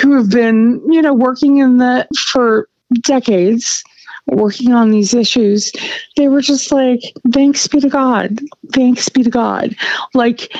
[0.00, 2.68] who have been you know working in the for
[3.02, 3.84] decades
[4.30, 5.72] working on these issues,
[6.16, 7.00] they were just like,
[7.32, 8.38] thanks be to God.
[8.72, 9.76] Thanks be to God.
[10.14, 10.52] Like,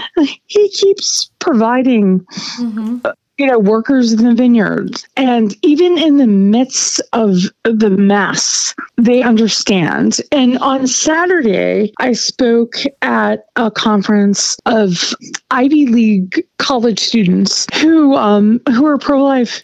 [0.46, 2.20] he keeps providing.
[2.58, 2.98] Mm-hmm.
[3.38, 5.08] You know, workers in the vineyards.
[5.16, 10.20] And even in the midst of the mess, they understand.
[10.30, 15.14] And on Saturday, I spoke at a conference of
[15.50, 19.62] Ivy League college students who um, who are pro life.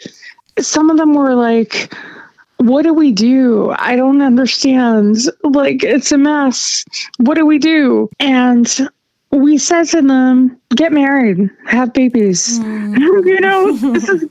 [0.58, 1.92] Some of them were like,
[2.58, 3.74] what do we do?
[3.78, 5.16] I don't understand.
[5.42, 6.84] Like, it's a mess.
[7.18, 8.08] What do we do?
[8.18, 8.66] And
[9.30, 12.58] we said to them, get married, have babies.
[12.60, 12.98] Mm.
[13.26, 14.24] you know, this is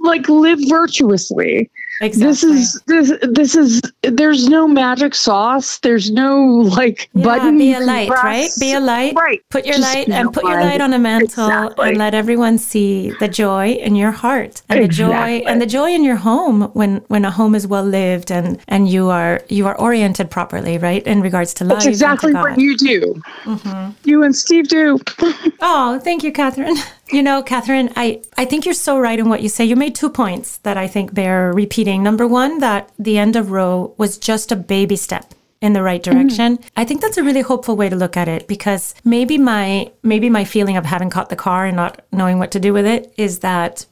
[0.00, 1.70] like live virtuously.
[2.02, 2.26] Exactly.
[2.26, 5.78] This is this this is there's no magic sauce.
[5.78, 7.58] There's no like yeah, button.
[7.58, 8.24] Be a light, press.
[8.24, 8.50] right?
[8.58, 9.14] Be a light.
[9.14, 9.40] Right.
[9.50, 11.88] Put your Just light and put your light on a mantle exactly.
[11.88, 15.38] and let everyone see the joy in your heart and exactly.
[15.38, 18.32] the joy and the joy in your home when when a home is well lived
[18.32, 21.06] and and you are you are oriented properly, right?
[21.06, 21.76] In regards to life.
[21.76, 23.22] That's exactly what you do.
[23.44, 23.92] Mm-hmm.
[24.02, 24.98] You and Steve do.
[25.60, 26.76] oh, thank you, Kathryn.
[27.12, 29.66] You know, Kathryn, I, I think you're so right in what you say.
[29.66, 32.02] You made two points that I think bear repeating.
[32.02, 36.02] Number one, that the end of Roe was just a baby step in the right
[36.02, 36.56] direction.
[36.56, 36.68] Mm-hmm.
[36.74, 40.30] I think that's a really hopeful way to look at it because maybe my maybe
[40.30, 43.12] my feeling of having caught the car and not knowing what to do with it
[43.18, 43.84] is that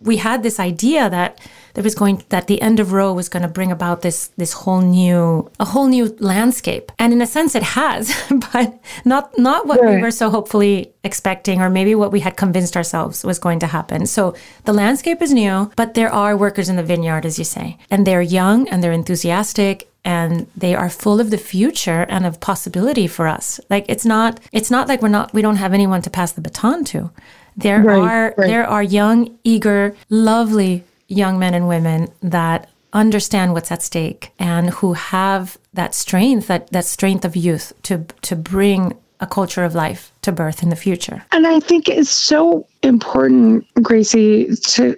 [0.00, 1.38] we had this idea that
[1.74, 4.52] there was going that the end of Roe was going to bring about this this
[4.52, 8.14] whole new a whole new landscape, and in a sense, it has,
[8.52, 12.76] but not not what we were so hopefully expecting, or maybe what we had convinced
[12.76, 14.06] ourselves was going to happen.
[14.06, 14.34] So
[14.64, 18.06] the landscape is new, but there are workers in the vineyard, as you say, and
[18.06, 23.06] they're young and they're enthusiastic and they are full of the future and of possibility
[23.06, 26.10] for us like it's not it's not like we're not we don't have anyone to
[26.10, 27.10] pass the baton to
[27.56, 28.46] there right, are right.
[28.46, 34.70] there are young eager lovely young men and women that understand what's at stake and
[34.70, 39.74] who have that strength that that strength of youth to to bring a culture of
[39.74, 41.24] life to birth in the future.
[41.32, 44.94] And I think it's so important, Grazie, to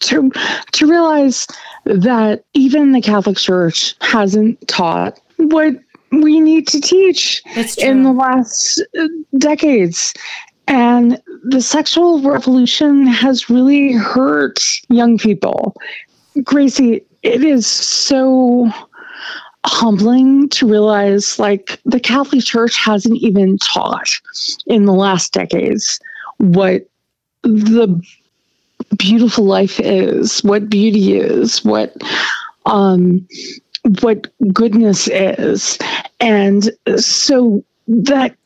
[0.00, 0.30] to
[0.72, 1.46] to realize
[1.84, 5.74] that even the Catholic Church hasn't taught what
[6.10, 7.42] we need to teach
[7.78, 8.82] in the last
[9.36, 10.14] decades.
[10.66, 15.74] And the sexual revolution has really hurt young people.
[16.42, 18.70] Grazie, it is so
[19.66, 24.08] humbling to realize like the Catholic Church hasn't even taught
[24.66, 26.00] in the last decades
[26.38, 26.88] what
[27.42, 28.00] the
[28.96, 31.94] beautiful life is, what beauty is, what
[32.66, 33.26] um
[34.00, 35.78] what goodness is.
[36.20, 38.36] And so that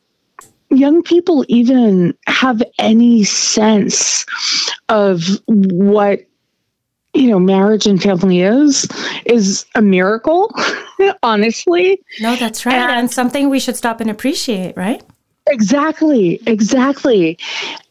[0.73, 4.25] young people even have any sense
[4.89, 6.25] of what
[7.13, 8.87] you know marriage and family is
[9.25, 10.53] is a miracle
[11.23, 12.01] honestly.
[12.19, 12.75] No that's right.
[12.75, 15.03] And, and something we should stop and appreciate right?
[15.47, 17.37] Exactly, exactly.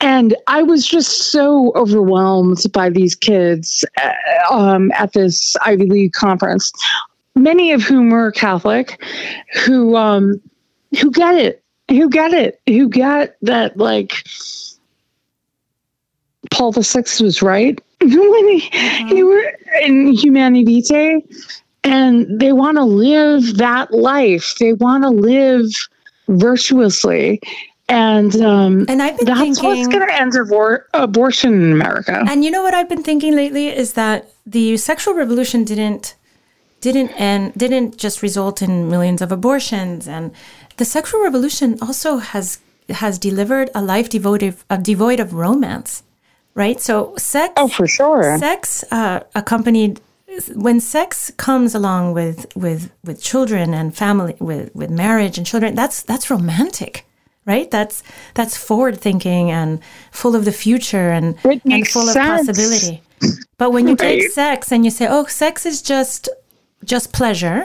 [0.01, 6.12] And I was just so overwhelmed by these kids uh, um, at this Ivy League
[6.12, 6.73] conference,
[7.35, 9.03] many of whom were Catholic,
[9.66, 10.40] who um,
[10.99, 11.62] who get it
[11.92, 14.24] who got it, who got that like
[16.50, 19.09] Paul the Sixth was right when he, mm-hmm.
[19.09, 19.52] he were
[19.83, 21.22] in Humanae Vitae,
[21.85, 24.55] and they want to live that life.
[24.59, 25.70] They want to live
[26.28, 27.40] virtuously.
[27.88, 32.24] And um, and I've been that's thinking, what's going to end abor- abortion in America.
[32.28, 36.14] And you know what I've been thinking lately is that the sexual revolution didn't
[36.81, 40.32] didn't end didn't just result in millions of abortions and
[40.83, 42.47] the sexual revolution also has
[43.03, 46.03] has delivered a life devoid of, uh, devoid of romance,
[46.62, 46.78] right?
[46.89, 47.53] So sex.
[47.57, 48.37] Oh, for sure.
[48.39, 48.61] Sex
[48.91, 50.01] uh, accompanied
[50.66, 55.70] when sex comes along with with with children and family with with marriage and children.
[55.76, 56.95] That's that's romantic,
[57.53, 57.68] right?
[57.76, 58.03] That's
[58.39, 59.78] that's forward thinking and
[60.11, 61.26] full of the future and,
[61.74, 62.16] and full sense.
[62.16, 62.95] of possibility.
[63.61, 64.18] But when you Right.
[64.20, 66.28] take sex and you say, "Oh, sex is just
[66.93, 67.61] just pleasure,"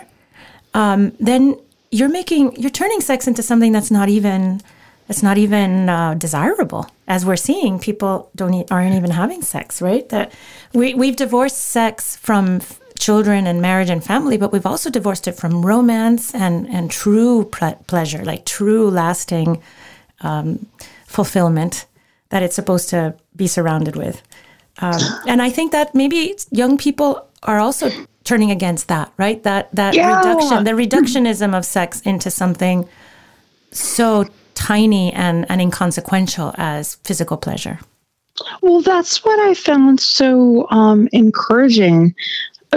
[0.81, 1.43] um, then
[1.91, 4.61] you're making you're turning sex into something that's not even
[5.09, 6.85] it's not even uh, desirable.
[7.07, 10.07] As we're seeing, people don't e- aren't even having sex, right?
[10.09, 10.33] That
[10.73, 15.27] we we've divorced sex from f- children and marriage and family, but we've also divorced
[15.27, 19.61] it from romance and and true ple- pleasure, like true lasting
[20.21, 20.65] um,
[21.05, 21.85] fulfillment
[22.29, 24.21] that it's supposed to be surrounded with.
[24.79, 27.89] Um, and I think that maybe young people are also
[28.27, 29.41] turning against that, right?
[29.43, 30.17] That that Yeah.
[30.17, 32.87] reduction, the reductionism of sex into something
[33.71, 37.79] so tiny and, and inconsequential as physical pleasure.
[38.61, 42.13] Well, that's what I found so um, encouraging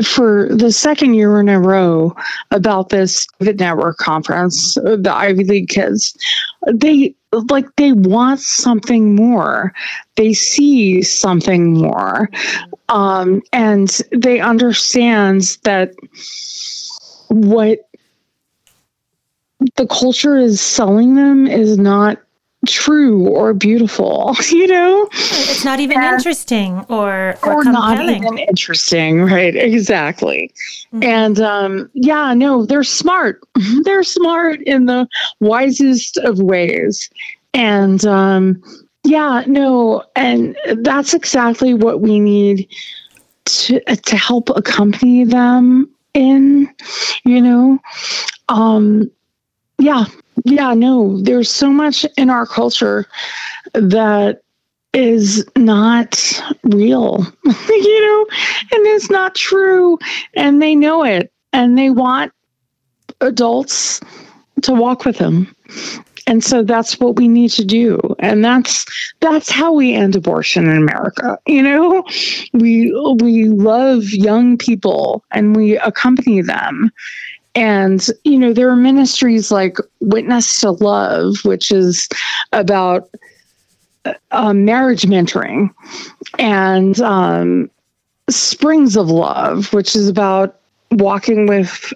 [0.05, 2.15] for the second year in a row
[2.53, 6.17] about this Network conference, the Ivy League kids.
[6.73, 9.73] They like they want something more.
[10.17, 12.29] They see something more,
[12.89, 15.93] um, and they understand that
[17.29, 17.89] what
[19.77, 22.19] the culture is selling them is not
[22.67, 24.37] true or beautiful.
[24.51, 25.09] You know.
[25.13, 30.53] It's not even interesting or, or, or not even interesting right exactly.
[31.01, 33.41] And um yeah no they're smart.
[33.85, 35.07] They're smart in the
[35.39, 37.11] wisest of ways.
[37.55, 38.63] And um
[39.05, 42.69] yeah no and that's exactly what we need
[43.45, 46.69] to to help accompany them in
[47.25, 47.79] you know?
[48.49, 49.11] Um
[49.79, 50.07] yeah
[50.45, 53.07] yeah no there's so much in our culture
[53.75, 54.43] that
[54.93, 58.27] is not real, you know,
[58.73, 59.99] and it's not true.
[60.35, 61.33] And they know it.
[61.53, 62.33] And they want
[63.21, 64.01] adults
[64.63, 65.55] to walk with them.
[66.27, 67.99] And so that's what we need to do.
[68.21, 68.87] And that's
[69.21, 71.39] that's how we end abortion in America.
[71.47, 72.05] You know,
[72.53, 76.93] we we love young people and we accompany them.
[77.55, 82.09] And, you know, there are ministries like Witness to Love, which is
[82.53, 83.11] about
[84.31, 85.71] um, marriage mentoring
[86.39, 87.71] and um,
[88.29, 90.61] Springs of Love, which is about
[90.93, 91.93] walking with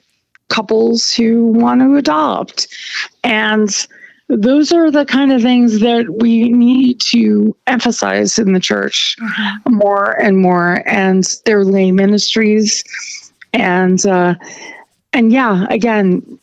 [0.49, 2.69] couples who want to adopt.
[3.23, 3.71] And
[4.29, 9.17] those are the kind of things that we need to emphasize in the church
[9.69, 10.83] more and more.
[10.87, 12.83] And they're lay ministries.
[13.53, 14.35] And, uh,
[15.15, 16.39] and yeah, again,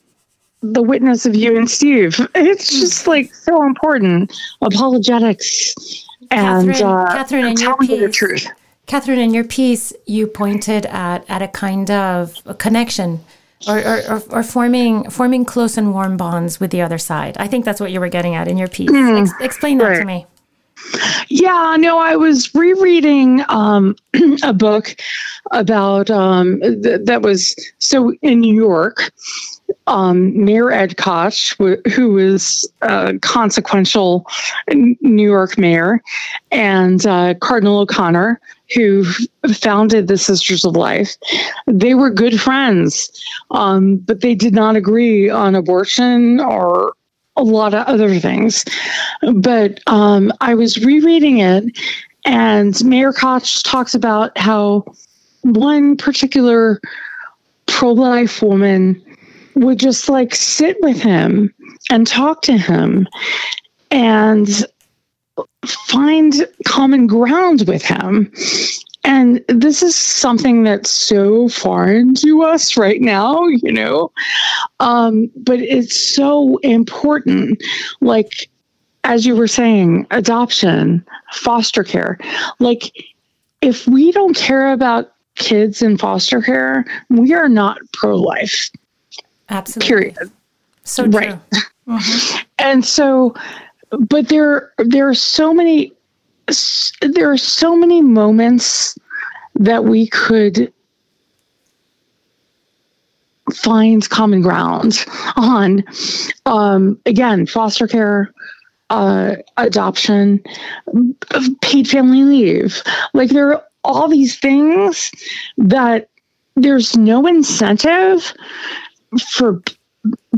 [0.62, 2.20] the witness of you and Steve.
[2.36, 4.32] It's just like so important.
[4.62, 5.74] Apologetics
[6.32, 8.48] and Kathryn- uh, Kathryn, in your telling you the piece- truth.
[8.88, 13.22] Kathryn, in your piece, you pointed at, at a kind of a connection
[13.68, 17.38] or, or, or, or forming forming close and warm bonds with the other side.
[17.38, 18.90] I think that's what you were getting at in your piece.
[18.92, 20.26] Ex- explain that to me.
[21.30, 23.96] Yeah, no, I was rereading um,
[24.44, 24.96] a book
[25.52, 29.12] about um, th- that was so in New York.
[29.88, 34.26] Um, Mayor Ed Koch, wh- who was a consequential
[34.70, 36.02] New York mayor,
[36.52, 38.40] and uh, Cardinal O'Connor,
[38.76, 39.06] who
[39.54, 41.16] founded the Sisters of Life,
[41.68, 43.10] they were good friends,
[43.52, 46.94] um, but they did not agree on abortion or
[47.36, 48.66] a lot of other things.
[49.34, 51.78] But um, I was rereading it,
[52.26, 54.86] and Mayor Koch talks about how
[55.42, 56.80] one particular
[57.68, 59.02] pro life woman
[59.56, 61.54] would just like sit with him
[61.90, 63.08] and talk to him
[63.90, 64.66] and
[65.66, 68.32] find common ground with him.
[69.04, 74.12] And this is something that's so foreign to us right now, you know,
[74.80, 77.62] um, but it's so important.
[78.00, 78.50] Like,
[79.04, 82.20] as you were saying, adoption, foster care.
[82.60, 82.92] Like,
[83.62, 88.70] if we don't care about kids in foster care, we are not pro life,
[89.50, 89.88] Absolutely.
[89.88, 90.32] period.
[90.84, 91.20] So true.
[91.20, 91.40] Right.
[92.60, 93.34] And so,
[93.90, 95.92] but there, there are so many,
[97.02, 98.98] there are so many moments
[99.56, 100.72] that we could
[103.54, 105.84] find common ground on.
[106.46, 108.32] Um, again, foster care,
[108.90, 110.44] uh, adoption,
[111.62, 112.82] paid family leave.
[113.14, 115.12] Like there are all these things
[115.58, 116.10] that
[116.56, 118.34] there's no incentive
[119.30, 119.62] for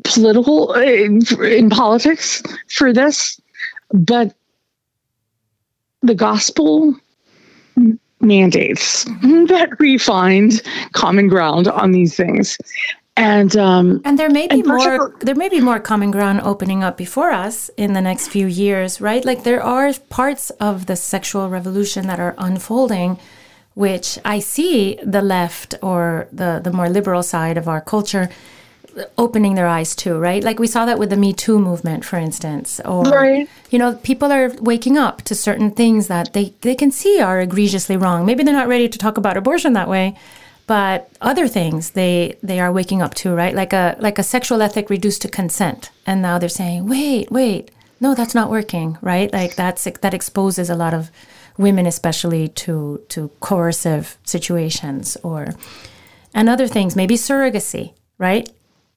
[0.04, 3.40] political uh, in politics for this,
[3.92, 4.36] but
[6.04, 6.96] the gospel
[8.22, 9.04] mandates
[9.54, 12.58] that we find common ground on these things.
[13.16, 16.98] And um, and there may be more there may be more common ground opening up
[16.98, 19.24] before us in the next few years, right?
[19.24, 23.20] Like there are parts of the sexual revolution that are unfolding
[23.76, 28.30] which I see the left or the, the more liberal side of our culture
[29.18, 30.44] opening their eyes to, right?
[30.44, 32.80] Like we saw that with the Me Too movement, for instance.
[32.86, 33.50] Or, right.
[33.70, 37.42] you know, people are waking up to certain things that they, they can see are
[37.42, 38.26] egregiously wrong.
[38.26, 40.16] Maybe they're not ready to talk about abortion that way,
[40.68, 43.54] but other things they they are waking up to, right?
[43.54, 45.90] Like a like a sexual ethic reduced to consent.
[46.06, 49.32] And now they're saying, wait, wait, no, that's not working, right?
[49.34, 51.12] Like that's that exposes a lot of
[51.58, 55.54] women especially to to coercive situations or
[56.34, 58.50] and other things maybe surrogacy right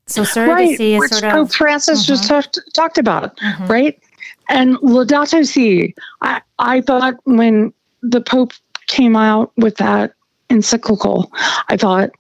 [0.07, 2.09] so surrogacy right, is which sort Pope of Francis mm-hmm.
[2.09, 3.67] just talked talked about mm-hmm.
[3.67, 4.03] right
[4.49, 8.53] and Laudato Si I I thought when the Pope
[8.87, 10.13] came out with that
[10.51, 11.31] encyclical
[11.69, 12.11] I thought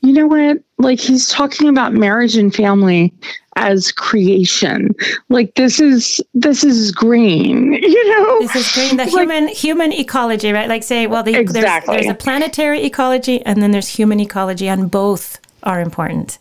[0.00, 3.12] you know what like he's talking about marriage and family
[3.56, 4.94] as creation.
[5.28, 8.40] Like this is this is green, you know.
[8.40, 8.96] This is green.
[8.96, 10.68] The like, human human ecology, right?
[10.68, 11.94] Like say, well, the, exactly.
[11.94, 16.38] there's, there's a planetary ecology and then there's human ecology, and both are important.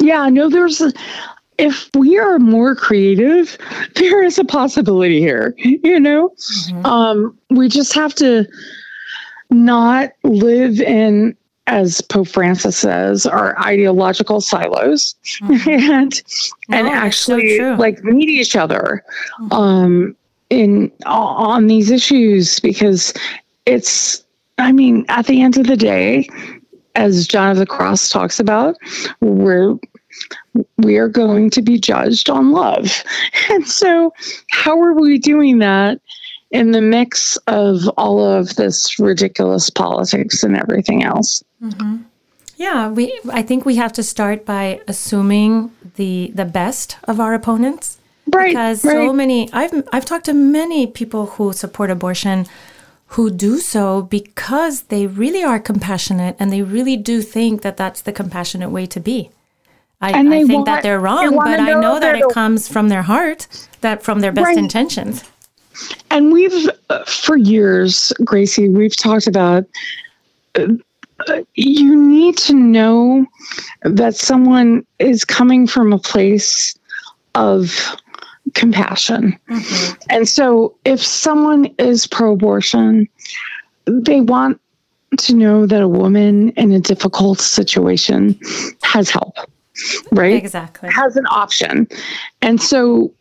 [0.00, 0.92] Yeah, no, there's a,
[1.58, 3.56] if we are more creative,
[3.94, 5.54] there is a possibility here.
[5.58, 6.86] You know, mm-hmm.
[6.86, 8.46] um, we just have to
[9.50, 11.36] not live in
[11.68, 15.68] as Pope Francis says, our ideological silos mm-hmm.
[15.92, 16.22] and
[16.68, 19.04] no, and actually so like meet each other
[19.40, 19.52] mm-hmm.
[19.52, 20.16] um,
[20.50, 23.12] in on these issues because
[23.66, 24.24] it's
[24.58, 26.28] I mean at the end of the day,
[26.96, 28.76] as John of the Cross talks about,
[29.20, 29.76] we're
[30.78, 33.04] we are going to be judged on love.
[33.50, 34.12] And so
[34.50, 36.00] how are we doing that
[36.50, 41.42] in the mix of all of this ridiculous politics and everything else.
[41.62, 42.02] Mm-hmm.
[42.56, 43.18] Yeah, we.
[43.30, 47.98] I think we have to start by assuming the the best of our opponents,
[48.32, 48.50] right?
[48.50, 48.92] Because right.
[48.92, 49.52] so many.
[49.52, 52.46] I've I've talked to many people who support abortion,
[53.08, 58.02] who do so because they really are compassionate and they really do think that that's
[58.02, 59.30] the compassionate way to be.
[60.00, 62.88] I, I think want, that they're wrong, they but I know that it comes from
[62.88, 63.46] their heart,
[63.80, 64.58] that from their best right.
[64.58, 65.24] intentions.
[66.10, 69.64] And we've, uh, for years, Grazie, we've talked about
[70.54, 73.26] uh, you need to know
[73.82, 76.74] that someone is coming from a place
[77.34, 77.96] of
[78.56, 79.38] compassion.
[79.48, 79.94] Mm-hmm.
[80.10, 83.08] And so if someone is pro abortion,
[83.84, 84.60] they want
[85.18, 88.38] to know that a woman in a difficult situation
[88.82, 89.36] has help,
[90.10, 90.34] right?
[90.34, 90.90] Exactly.
[90.90, 91.86] Has an option.
[92.42, 93.12] And so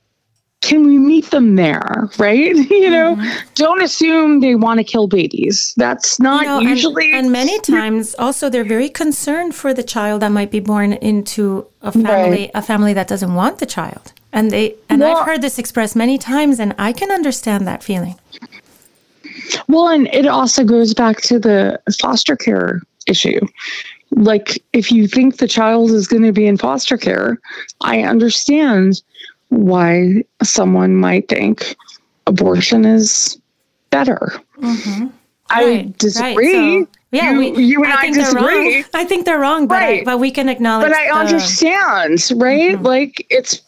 [0.61, 3.49] can we meet them there right you know mm-hmm.
[3.53, 7.59] don't assume they want to kill babies that's not you know, usually and, and, many
[7.75, 12.43] times also they're very concerned for the child that might be born into a family
[12.45, 12.51] right.
[12.55, 15.95] a family that doesn't want the child and they and well, i've heard this expressed
[15.95, 18.15] many times and i can understand that feeling
[19.67, 23.39] well and it also goes back to the foster care issue
[24.11, 27.39] like if you think the child is going to be in foster care
[27.81, 29.01] i understand
[29.49, 31.75] why someone might think
[32.27, 33.39] abortion is
[33.91, 34.33] better.
[34.59, 35.07] Mm-hmm.
[35.49, 36.77] I right, disagree.
[36.79, 36.87] Right.
[36.87, 38.83] So, yeah, you, we, you and I, I disagree.
[38.93, 40.01] I think they're wrong, but right.
[40.01, 40.89] I, but we can acknowledge.
[40.89, 42.75] But I the, understand, right?
[42.75, 42.83] Mm-hmm.
[42.83, 43.61] Like it's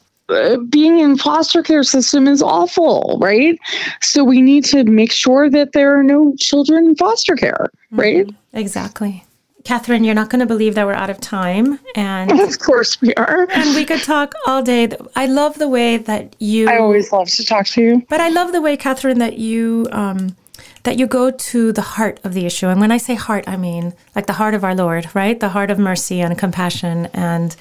[0.70, 3.58] being in foster care system is awful, right?
[4.02, 8.00] So we need to make sure that there are no children in foster care, mm-hmm.
[8.00, 8.30] right?
[8.54, 9.24] Exactly.
[9.64, 11.78] Kathryn, you're not going to believe that we're out of time.
[11.96, 13.48] And of course we are.
[13.52, 14.90] And we could talk all day.
[15.16, 16.70] I love the way that you.
[16.70, 18.06] I always love to talk to you.
[18.10, 19.88] But I love the way, Kathryn, that you.
[19.92, 20.36] Um,
[20.84, 22.68] that you go to the heart of the issue.
[22.68, 25.38] And when I say heart, I mean like the heart of our Lord, right?
[25.38, 27.58] The heart of mercy and compassion and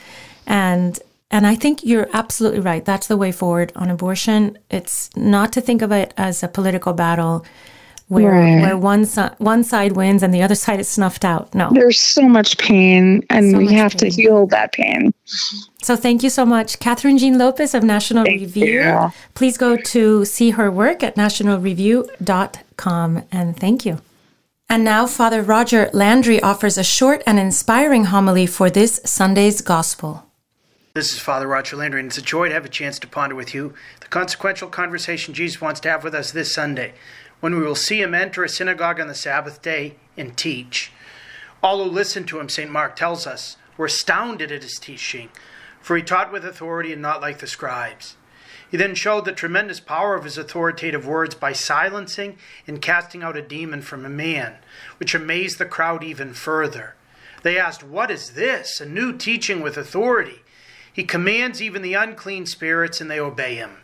[0.47, 1.01] and
[1.31, 2.85] and I think you're absolutely right.
[2.85, 4.59] That's the way forward on abortion.
[4.71, 7.45] It's not to think of it as a political battle
[8.09, 8.63] where right.
[8.63, 11.53] where one side one side wins and the other side is snuffed out.
[11.55, 14.11] No, there's so much pain, and so we have pain.
[14.11, 15.13] to heal that pain.
[15.83, 18.83] So thank you so much, Kathryn Jean Lopez of National thank Review.
[18.83, 19.13] You.
[19.35, 24.01] Please go to see her work at nationalreview.com and thank you.
[24.69, 30.26] And now, Father Roger Landry offers a short and inspiring homily for this Sunday's Gospel.
[30.97, 33.35] This is Father Roger Landry, and it's a joy to have a chance to ponder
[33.35, 36.95] with you the consequential conversation Jesus wants to have with us this Sunday
[37.41, 40.91] when we will see him enter a synagogue on the Sabbath day and teach.
[41.63, 42.71] All who listened to him, St.
[42.71, 45.29] Mark tells us, were astounded at his teaching,
[45.83, 48.17] for he taught with authority and not like the scribes.
[48.71, 53.37] He then showed the tremendous power of his authoritative words by silencing and casting out
[53.37, 54.55] a demon from a man,
[54.97, 56.95] which amazed the crowd even further.
[57.43, 58.81] They asked, What is this?
[58.81, 60.41] A new teaching with authority.
[60.97, 63.83] He commands even the unclean spirits, and they obey him.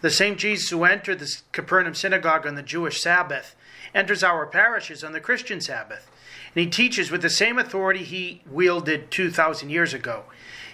[0.00, 3.54] The same Jesus who entered the Capernaum synagogue on the Jewish Sabbath
[3.94, 6.10] enters our parishes on the Christian Sabbath,
[6.56, 10.24] and he teaches with the same authority he wielded 2,000 years ago.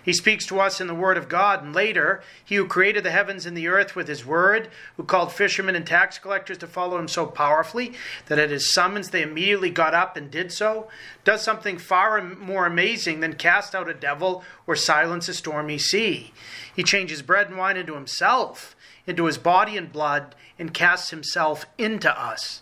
[0.05, 3.11] He speaks to us in the Word of God, and later, He who created the
[3.11, 6.99] heavens and the earth with His Word, who called fishermen and tax collectors to follow
[6.99, 7.95] Him so powerfully
[8.27, 10.89] that at His summons they immediately got up and did so,
[11.25, 16.35] does something far more amazing than cast out a devil or silence a stormy sea.
[16.77, 18.77] He changes bread and wine into Himself,
[19.07, 22.61] into His body and blood, and casts Himself into us.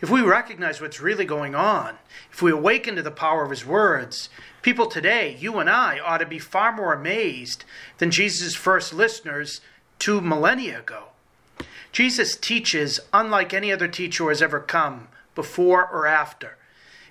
[0.00, 1.94] If we recognize what's really going on,
[2.32, 4.28] if we awaken to the power of His words,
[4.62, 7.64] People today, you and I, ought to be far more amazed
[7.98, 9.60] than Jesus' first listeners
[9.98, 11.08] two millennia ago.
[11.90, 16.56] Jesus teaches unlike any other teacher who has ever come, before or after.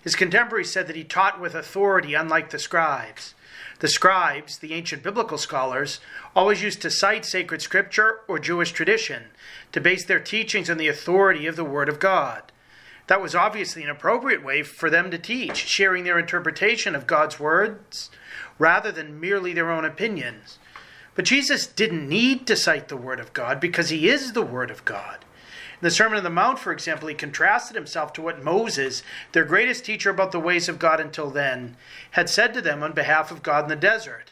[0.01, 3.35] His contemporaries said that he taught with authority, unlike the scribes.
[3.79, 5.99] The scribes, the ancient biblical scholars,
[6.35, 9.25] always used to cite sacred scripture or Jewish tradition
[9.71, 12.51] to base their teachings on the authority of the Word of God.
[13.11, 17.41] That was obviously an appropriate way for them to teach, sharing their interpretation of God's
[17.41, 18.09] words
[18.57, 20.59] rather than merely their own opinions.
[21.13, 24.71] But Jesus didn't need to cite the Word of God because he is the Word
[24.71, 25.25] of God.
[25.43, 29.03] In the Sermon on the Mount, for example, he contrasted himself to what Moses,
[29.33, 31.75] their greatest teacher about the ways of God until then,
[32.11, 34.31] had said to them on behalf of God in the desert.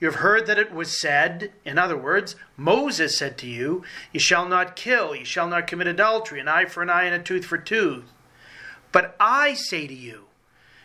[0.00, 4.18] You have heard that it was said, in other words, Moses said to you, You
[4.18, 7.22] shall not kill, you shall not commit adultery, an eye for an eye and a
[7.22, 8.12] tooth for tooth.
[8.96, 10.24] But I say to you,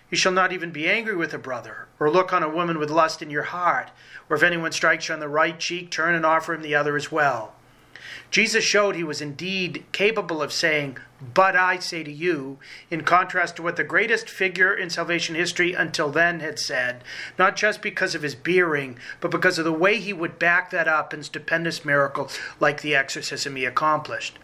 [0.09, 2.89] you shall not even be angry with a brother, or look on a woman with
[2.89, 3.89] lust in your heart,
[4.30, 6.97] or if anyone strikes you on the right cheek, turn and offer him the other
[6.97, 7.53] as well.
[8.30, 12.59] Jesus showed he was indeed capable of saying, But I say to you,
[12.89, 17.05] in contrast to what the greatest figure in salvation history until then had said,
[17.39, 20.89] not just because of his bearing, but because of the way he would back that
[20.89, 24.38] up in stupendous miracles like the exorcism he accomplished.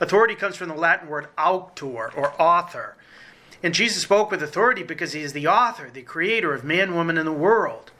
[0.00, 2.96] Authority comes from the Latin word auctor, or author.
[3.62, 7.16] And Jesus spoke with authority because he is the author, the creator of man, woman,
[7.16, 7.90] and the world.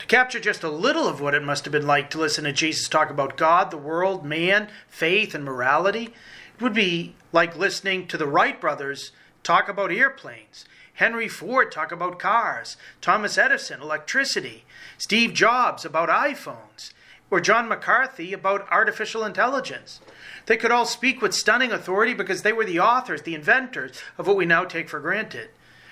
[0.00, 2.52] To capture just a little of what it must have been like to listen to
[2.52, 6.12] Jesus talk about God, the world, man, faith, and morality,
[6.56, 9.12] it would be like listening to the Wright brothers
[9.44, 14.64] talk about airplanes, Henry Ford talk about cars, Thomas Edison, electricity,
[14.98, 16.92] Steve Jobs about iPhones,
[17.30, 20.00] or John McCarthy about artificial intelligence.
[20.46, 24.26] They could all speak with stunning authority because they were the authors, the inventors of
[24.26, 25.48] what we now take for granted.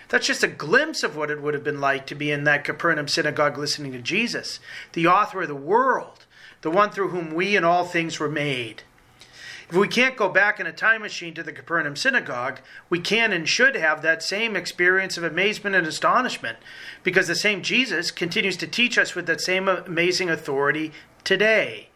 [0.08, 2.64] That's just a glimpse of what it would have been like to be in that
[2.64, 4.60] Capernaum synagogue listening to Jesus,
[4.92, 6.26] the author of the world,
[6.60, 8.82] the one through whom we and all things were made.
[9.70, 13.32] If we can't go back in a time machine to the Capernaum synagogue, we can
[13.32, 16.58] and should have that same experience of amazement and astonishment
[17.02, 20.92] because the same Jesus continues to teach us with that same amazing authority
[21.24, 21.88] today.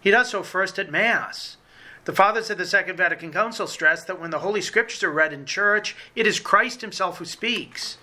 [0.00, 1.58] He does so first at Mass.
[2.04, 5.32] The fathers of the Second Vatican Council stressed that when the Holy Scriptures are read
[5.32, 7.96] in church, it is Christ Himself who speaks.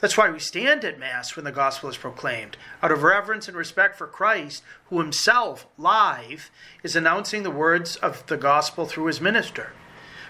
[0.00, 3.56] That's why we stand at Mass when the Gospel is proclaimed, out of reverence and
[3.56, 6.50] respect for Christ, who Himself, live,
[6.82, 9.72] is announcing the words of the Gospel through His minister.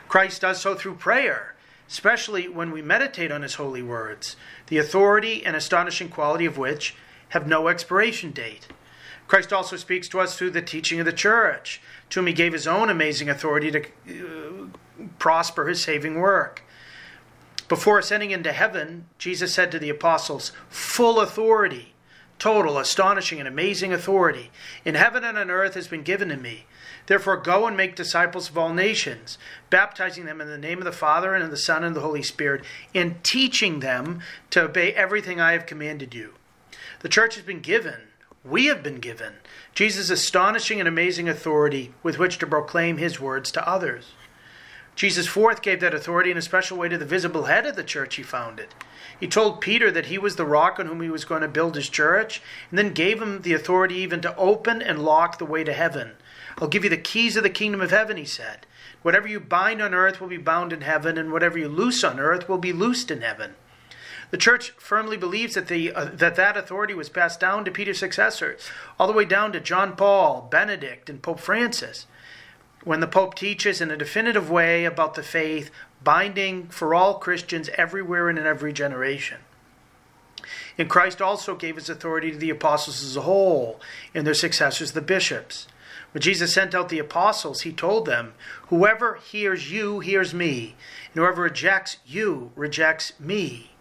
[0.07, 1.57] Christ does so through prayer,
[1.89, 4.37] especially when we meditate on His holy words,
[4.69, 6.95] the authority and astonishing quality of which
[7.31, 8.69] have no expiration date.
[9.27, 12.53] Christ also speaks to us through the teaching of the church, to whom he gave
[12.53, 14.67] his own amazing authority to uh,
[15.19, 16.63] prosper his saving work.
[17.69, 21.95] Before ascending into heaven, Jesus said to the apostles, Full authority,
[22.39, 24.51] total, astonishing, and amazing authority
[24.85, 26.65] in heaven and on earth has been given to me.
[27.07, 29.39] Therefore, go and make disciples of all nations,
[29.71, 32.23] baptizing them in the name of the Father, and of the Son, and the Holy
[32.23, 36.35] Spirit, and teaching them to obey everything I have commanded you.
[37.01, 38.09] The church has been given
[38.45, 39.35] we have been given
[39.79, 44.11] Jesus' astonishing and amazing authority with which to proclaim his words to others.
[44.97, 47.85] Jesus fourth gave that authority in a special way to the visible head of the
[47.85, 48.75] church he founded.
[49.21, 51.77] He told Peter that he was the rock on whom he was going to build
[51.77, 55.63] his church, and then gave him the authority even to open and lock the way
[55.63, 56.15] to heaven.
[56.61, 58.67] I'll give you the keys of the kingdom of heaven, he said.
[59.03, 62.19] Whatever you bind on earth will be bound in heaven, and whatever you loose on
[62.19, 63.55] earth will be loosed in heaven.
[64.31, 67.99] The church firmly believes that, the, uh, that that authority was passed down to Peter's
[67.99, 68.61] successors,
[68.99, 72.07] all the way down to John Paul, Benedict, and Pope Francis.
[72.85, 75.71] When the Pope teaches in a definitive way about the faith,
[76.05, 79.39] binding for all Christians everywhere and in every generation.
[80.77, 83.81] And Christ also gave his authority to the apostles as a whole,
[84.15, 85.67] and their successors, the bishops.
[86.13, 88.35] When Jesus sent out the apostles, he told them,
[88.69, 90.77] Whoever hears you hears me,
[91.13, 93.73] and whoever rejects you rejects me.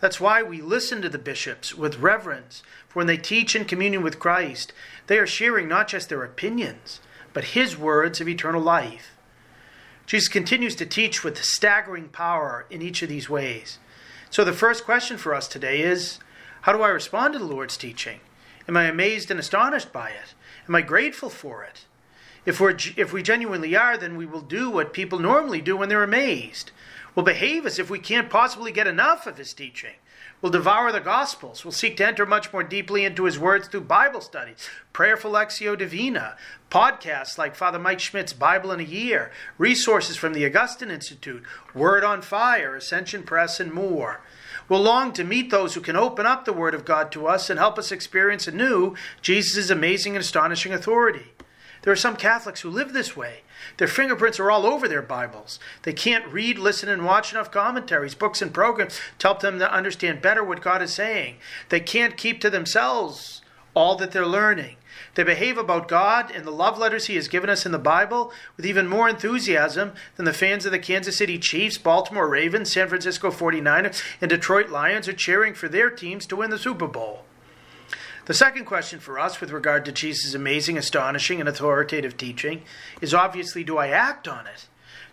[0.00, 4.02] That's why we listen to the bishops with reverence, for when they teach in communion
[4.02, 4.72] with Christ,
[5.08, 7.00] they are sharing not just their opinions,
[7.32, 9.16] but his words of eternal life.
[10.06, 13.78] Jesus continues to teach with staggering power in each of these ways.
[14.30, 16.18] So the first question for us today is
[16.62, 18.20] how do I respond to the Lord's teaching?
[18.66, 20.34] Am I amazed and astonished by it?
[20.68, 21.86] Am I grateful for it?
[22.44, 25.88] If, we're, if we genuinely are, then we will do what people normally do when
[25.88, 26.70] they're amazed.
[27.18, 29.96] We'll behave as if we can't possibly get enough of his teaching.
[30.40, 31.64] We'll devour the Gospels.
[31.64, 35.76] We'll seek to enter much more deeply into his words through Bible studies, prayerful Lectio
[35.76, 36.36] Divina,
[36.70, 41.42] podcasts like Father Mike Schmitz's Bible in a Year, resources from the Augustine Institute,
[41.74, 44.20] Word on Fire, Ascension Press, and more.
[44.68, 47.50] We'll long to meet those who can open up the Word of God to us
[47.50, 51.32] and help us experience anew Jesus' amazing and astonishing authority.
[51.82, 53.42] There are some Catholics who live this way.
[53.76, 55.58] Their fingerprints are all over their Bibles.
[55.82, 59.72] They can't read, listen, and watch enough commentaries, books, and programs to help them to
[59.72, 61.36] understand better what God is saying.
[61.68, 63.42] They can't keep to themselves
[63.74, 64.76] all that they're learning.
[65.14, 68.32] They behave about God and the love letters He has given us in the Bible
[68.56, 72.88] with even more enthusiasm than the fans of the Kansas City Chiefs, Baltimore Ravens, San
[72.88, 77.24] Francisco 49ers, and Detroit Lions are cheering for their teams to win the Super Bowl.
[78.28, 82.60] The second question for us with regard to Jesus' amazing, astonishing, and authoritative teaching
[83.00, 84.66] is obviously do I act on it?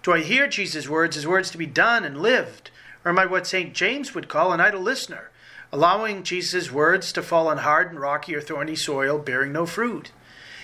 [0.04, 2.72] Do I hear Jesus' words as words to be done and lived?
[3.06, 3.74] Or am I what St.
[3.74, 5.32] James would call an idle listener,
[5.72, 10.12] allowing Jesus' words to fall on hard and rocky or thorny soil, bearing no fruit?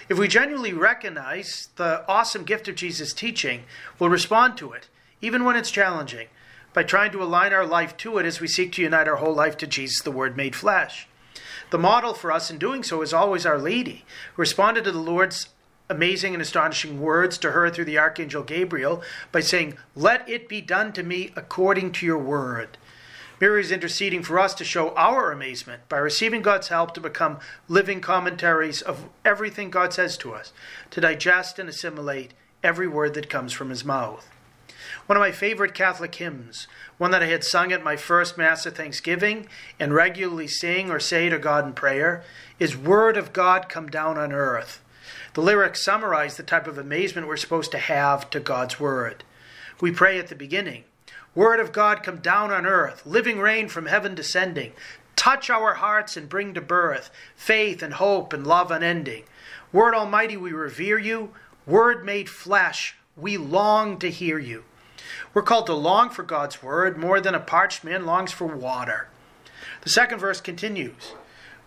[0.10, 3.64] If we genuinely recognize the awesome gift of Jesus' teaching,
[3.98, 4.90] we'll respond to it,
[5.22, 6.28] even when it's challenging,
[6.74, 9.34] by trying to align our life to it as we seek to unite our whole
[9.34, 11.08] life to Jesus, the Word made flesh.
[11.70, 14.06] The model for us in doing so is always Our Lady,
[14.36, 15.48] who responded to the Lord's
[15.90, 20.62] amazing and astonishing words to her through the Archangel Gabriel by saying, Let it be
[20.62, 22.78] done to me according to your word.
[23.42, 27.40] Mary is interceding for us to show our amazement by receiving God's help to become
[27.68, 30.54] living commentaries of everything God says to us,
[30.92, 34.30] to digest and assimilate every word that comes from his mouth.
[35.06, 36.68] One of my favorite Catholic hymns,
[36.98, 39.48] one that I had sung at my first Mass of Thanksgiving
[39.80, 42.24] and regularly sing or say to God in prayer,
[42.60, 44.82] is Word of God come down on earth.
[45.34, 49.24] The lyrics summarize the type of amazement we're supposed to have to God's Word.
[49.80, 50.84] We pray at the beginning,
[51.34, 54.74] Word of God come down on earth, living rain from heaven descending,
[55.16, 59.24] touch our hearts and bring to birth faith and hope and love unending.
[59.72, 61.32] Word Almighty, we revere you.
[61.66, 64.66] Word made flesh, we long to hear you.
[65.34, 69.08] We're called to long for God's word more than a parched man longs for water.
[69.82, 71.14] The second verse continues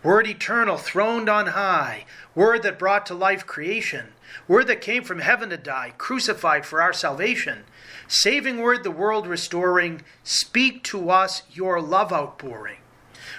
[0.03, 2.05] Word eternal, throned on high,
[2.35, 4.09] word that brought to life creation,
[4.47, 7.65] word that came from heaven to die, crucified for our salvation,
[8.07, 12.81] saving word the world restoring, speak to us your love outpouring.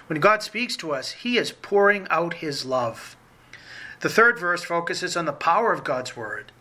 [0.07, 3.15] When God speaks to us, he is pouring out his love.
[3.99, 6.51] The third verse focuses on the power of God's word.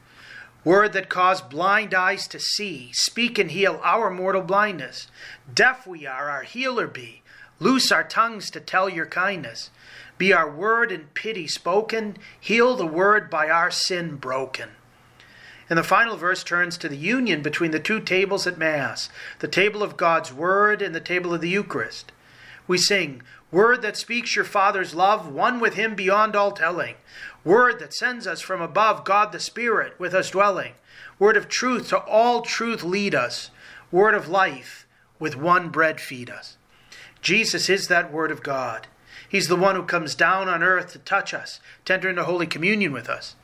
[0.64, 5.08] Word that caused blind eyes to see, speak and heal our mortal blindness.
[5.52, 7.22] Deaf we are, our healer be.
[7.60, 9.70] Loose our tongues to tell your kindness.
[10.16, 14.70] Be our word in pity spoken, heal the word by our sin broken.
[15.68, 19.08] And the final verse turns to the union between the two tables at Mass
[19.38, 22.12] the table of God's Word and the table of the Eucharist.
[22.66, 23.22] We sing,
[23.54, 26.96] Word that speaks your Father's love, one with Him beyond all telling.
[27.44, 30.72] Word that sends us from above, God the Spirit, with us dwelling.
[31.20, 33.52] Word of truth, to all truth lead us.
[33.92, 34.88] Word of life,
[35.20, 36.56] with one bread feed us.
[37.22, 38.88] Jesus is that Word of God.
[39.28, 42.48] He's the one who comes down on earth to touch us, to enter into Holy
[42.48, 43.36] Communion with us.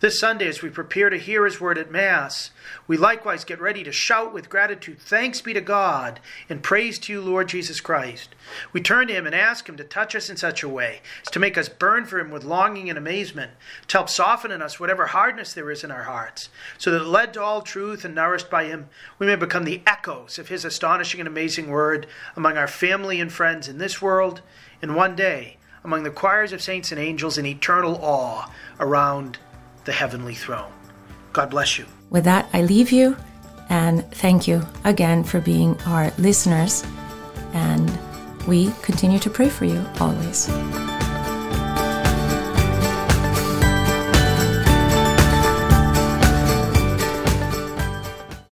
[0.00, 2.50] This Sunday, as we prepare to hear His word at Mass,
[2.86, 7.12] we likewise get ready to shout with gratitude, Thanks be to God, and praise to
[7.12, 8.34] you, Lord Jesus Christ.
[8.72, 11.32] We turn to Him and ask Him to touch us in such a way as
[11.32, 13.52] to make us burn for Him with longing and amazement,
[13.88, 17.34] to help soften in us whatever hardness there is in our hearts, so that led
[17.34, 21.20] to all truth and nourished by Him, we may become the echoes of His astonishing
[21.20, 24.42] and amazing word among our family and friends in this world,
[24.80, 29.38] and one day among the choirs of saints and angels in eternal awe around
[29.88, 30.70] the heavenly throne.
[31.32, 31.86] God bless you.
[32.10, 33.16] With that, I leave you
[33.70, 36.84] and thank you again for being our listeners.
[37.54, 37.90] And
[38.46, 40.46] we continue to pray for you always.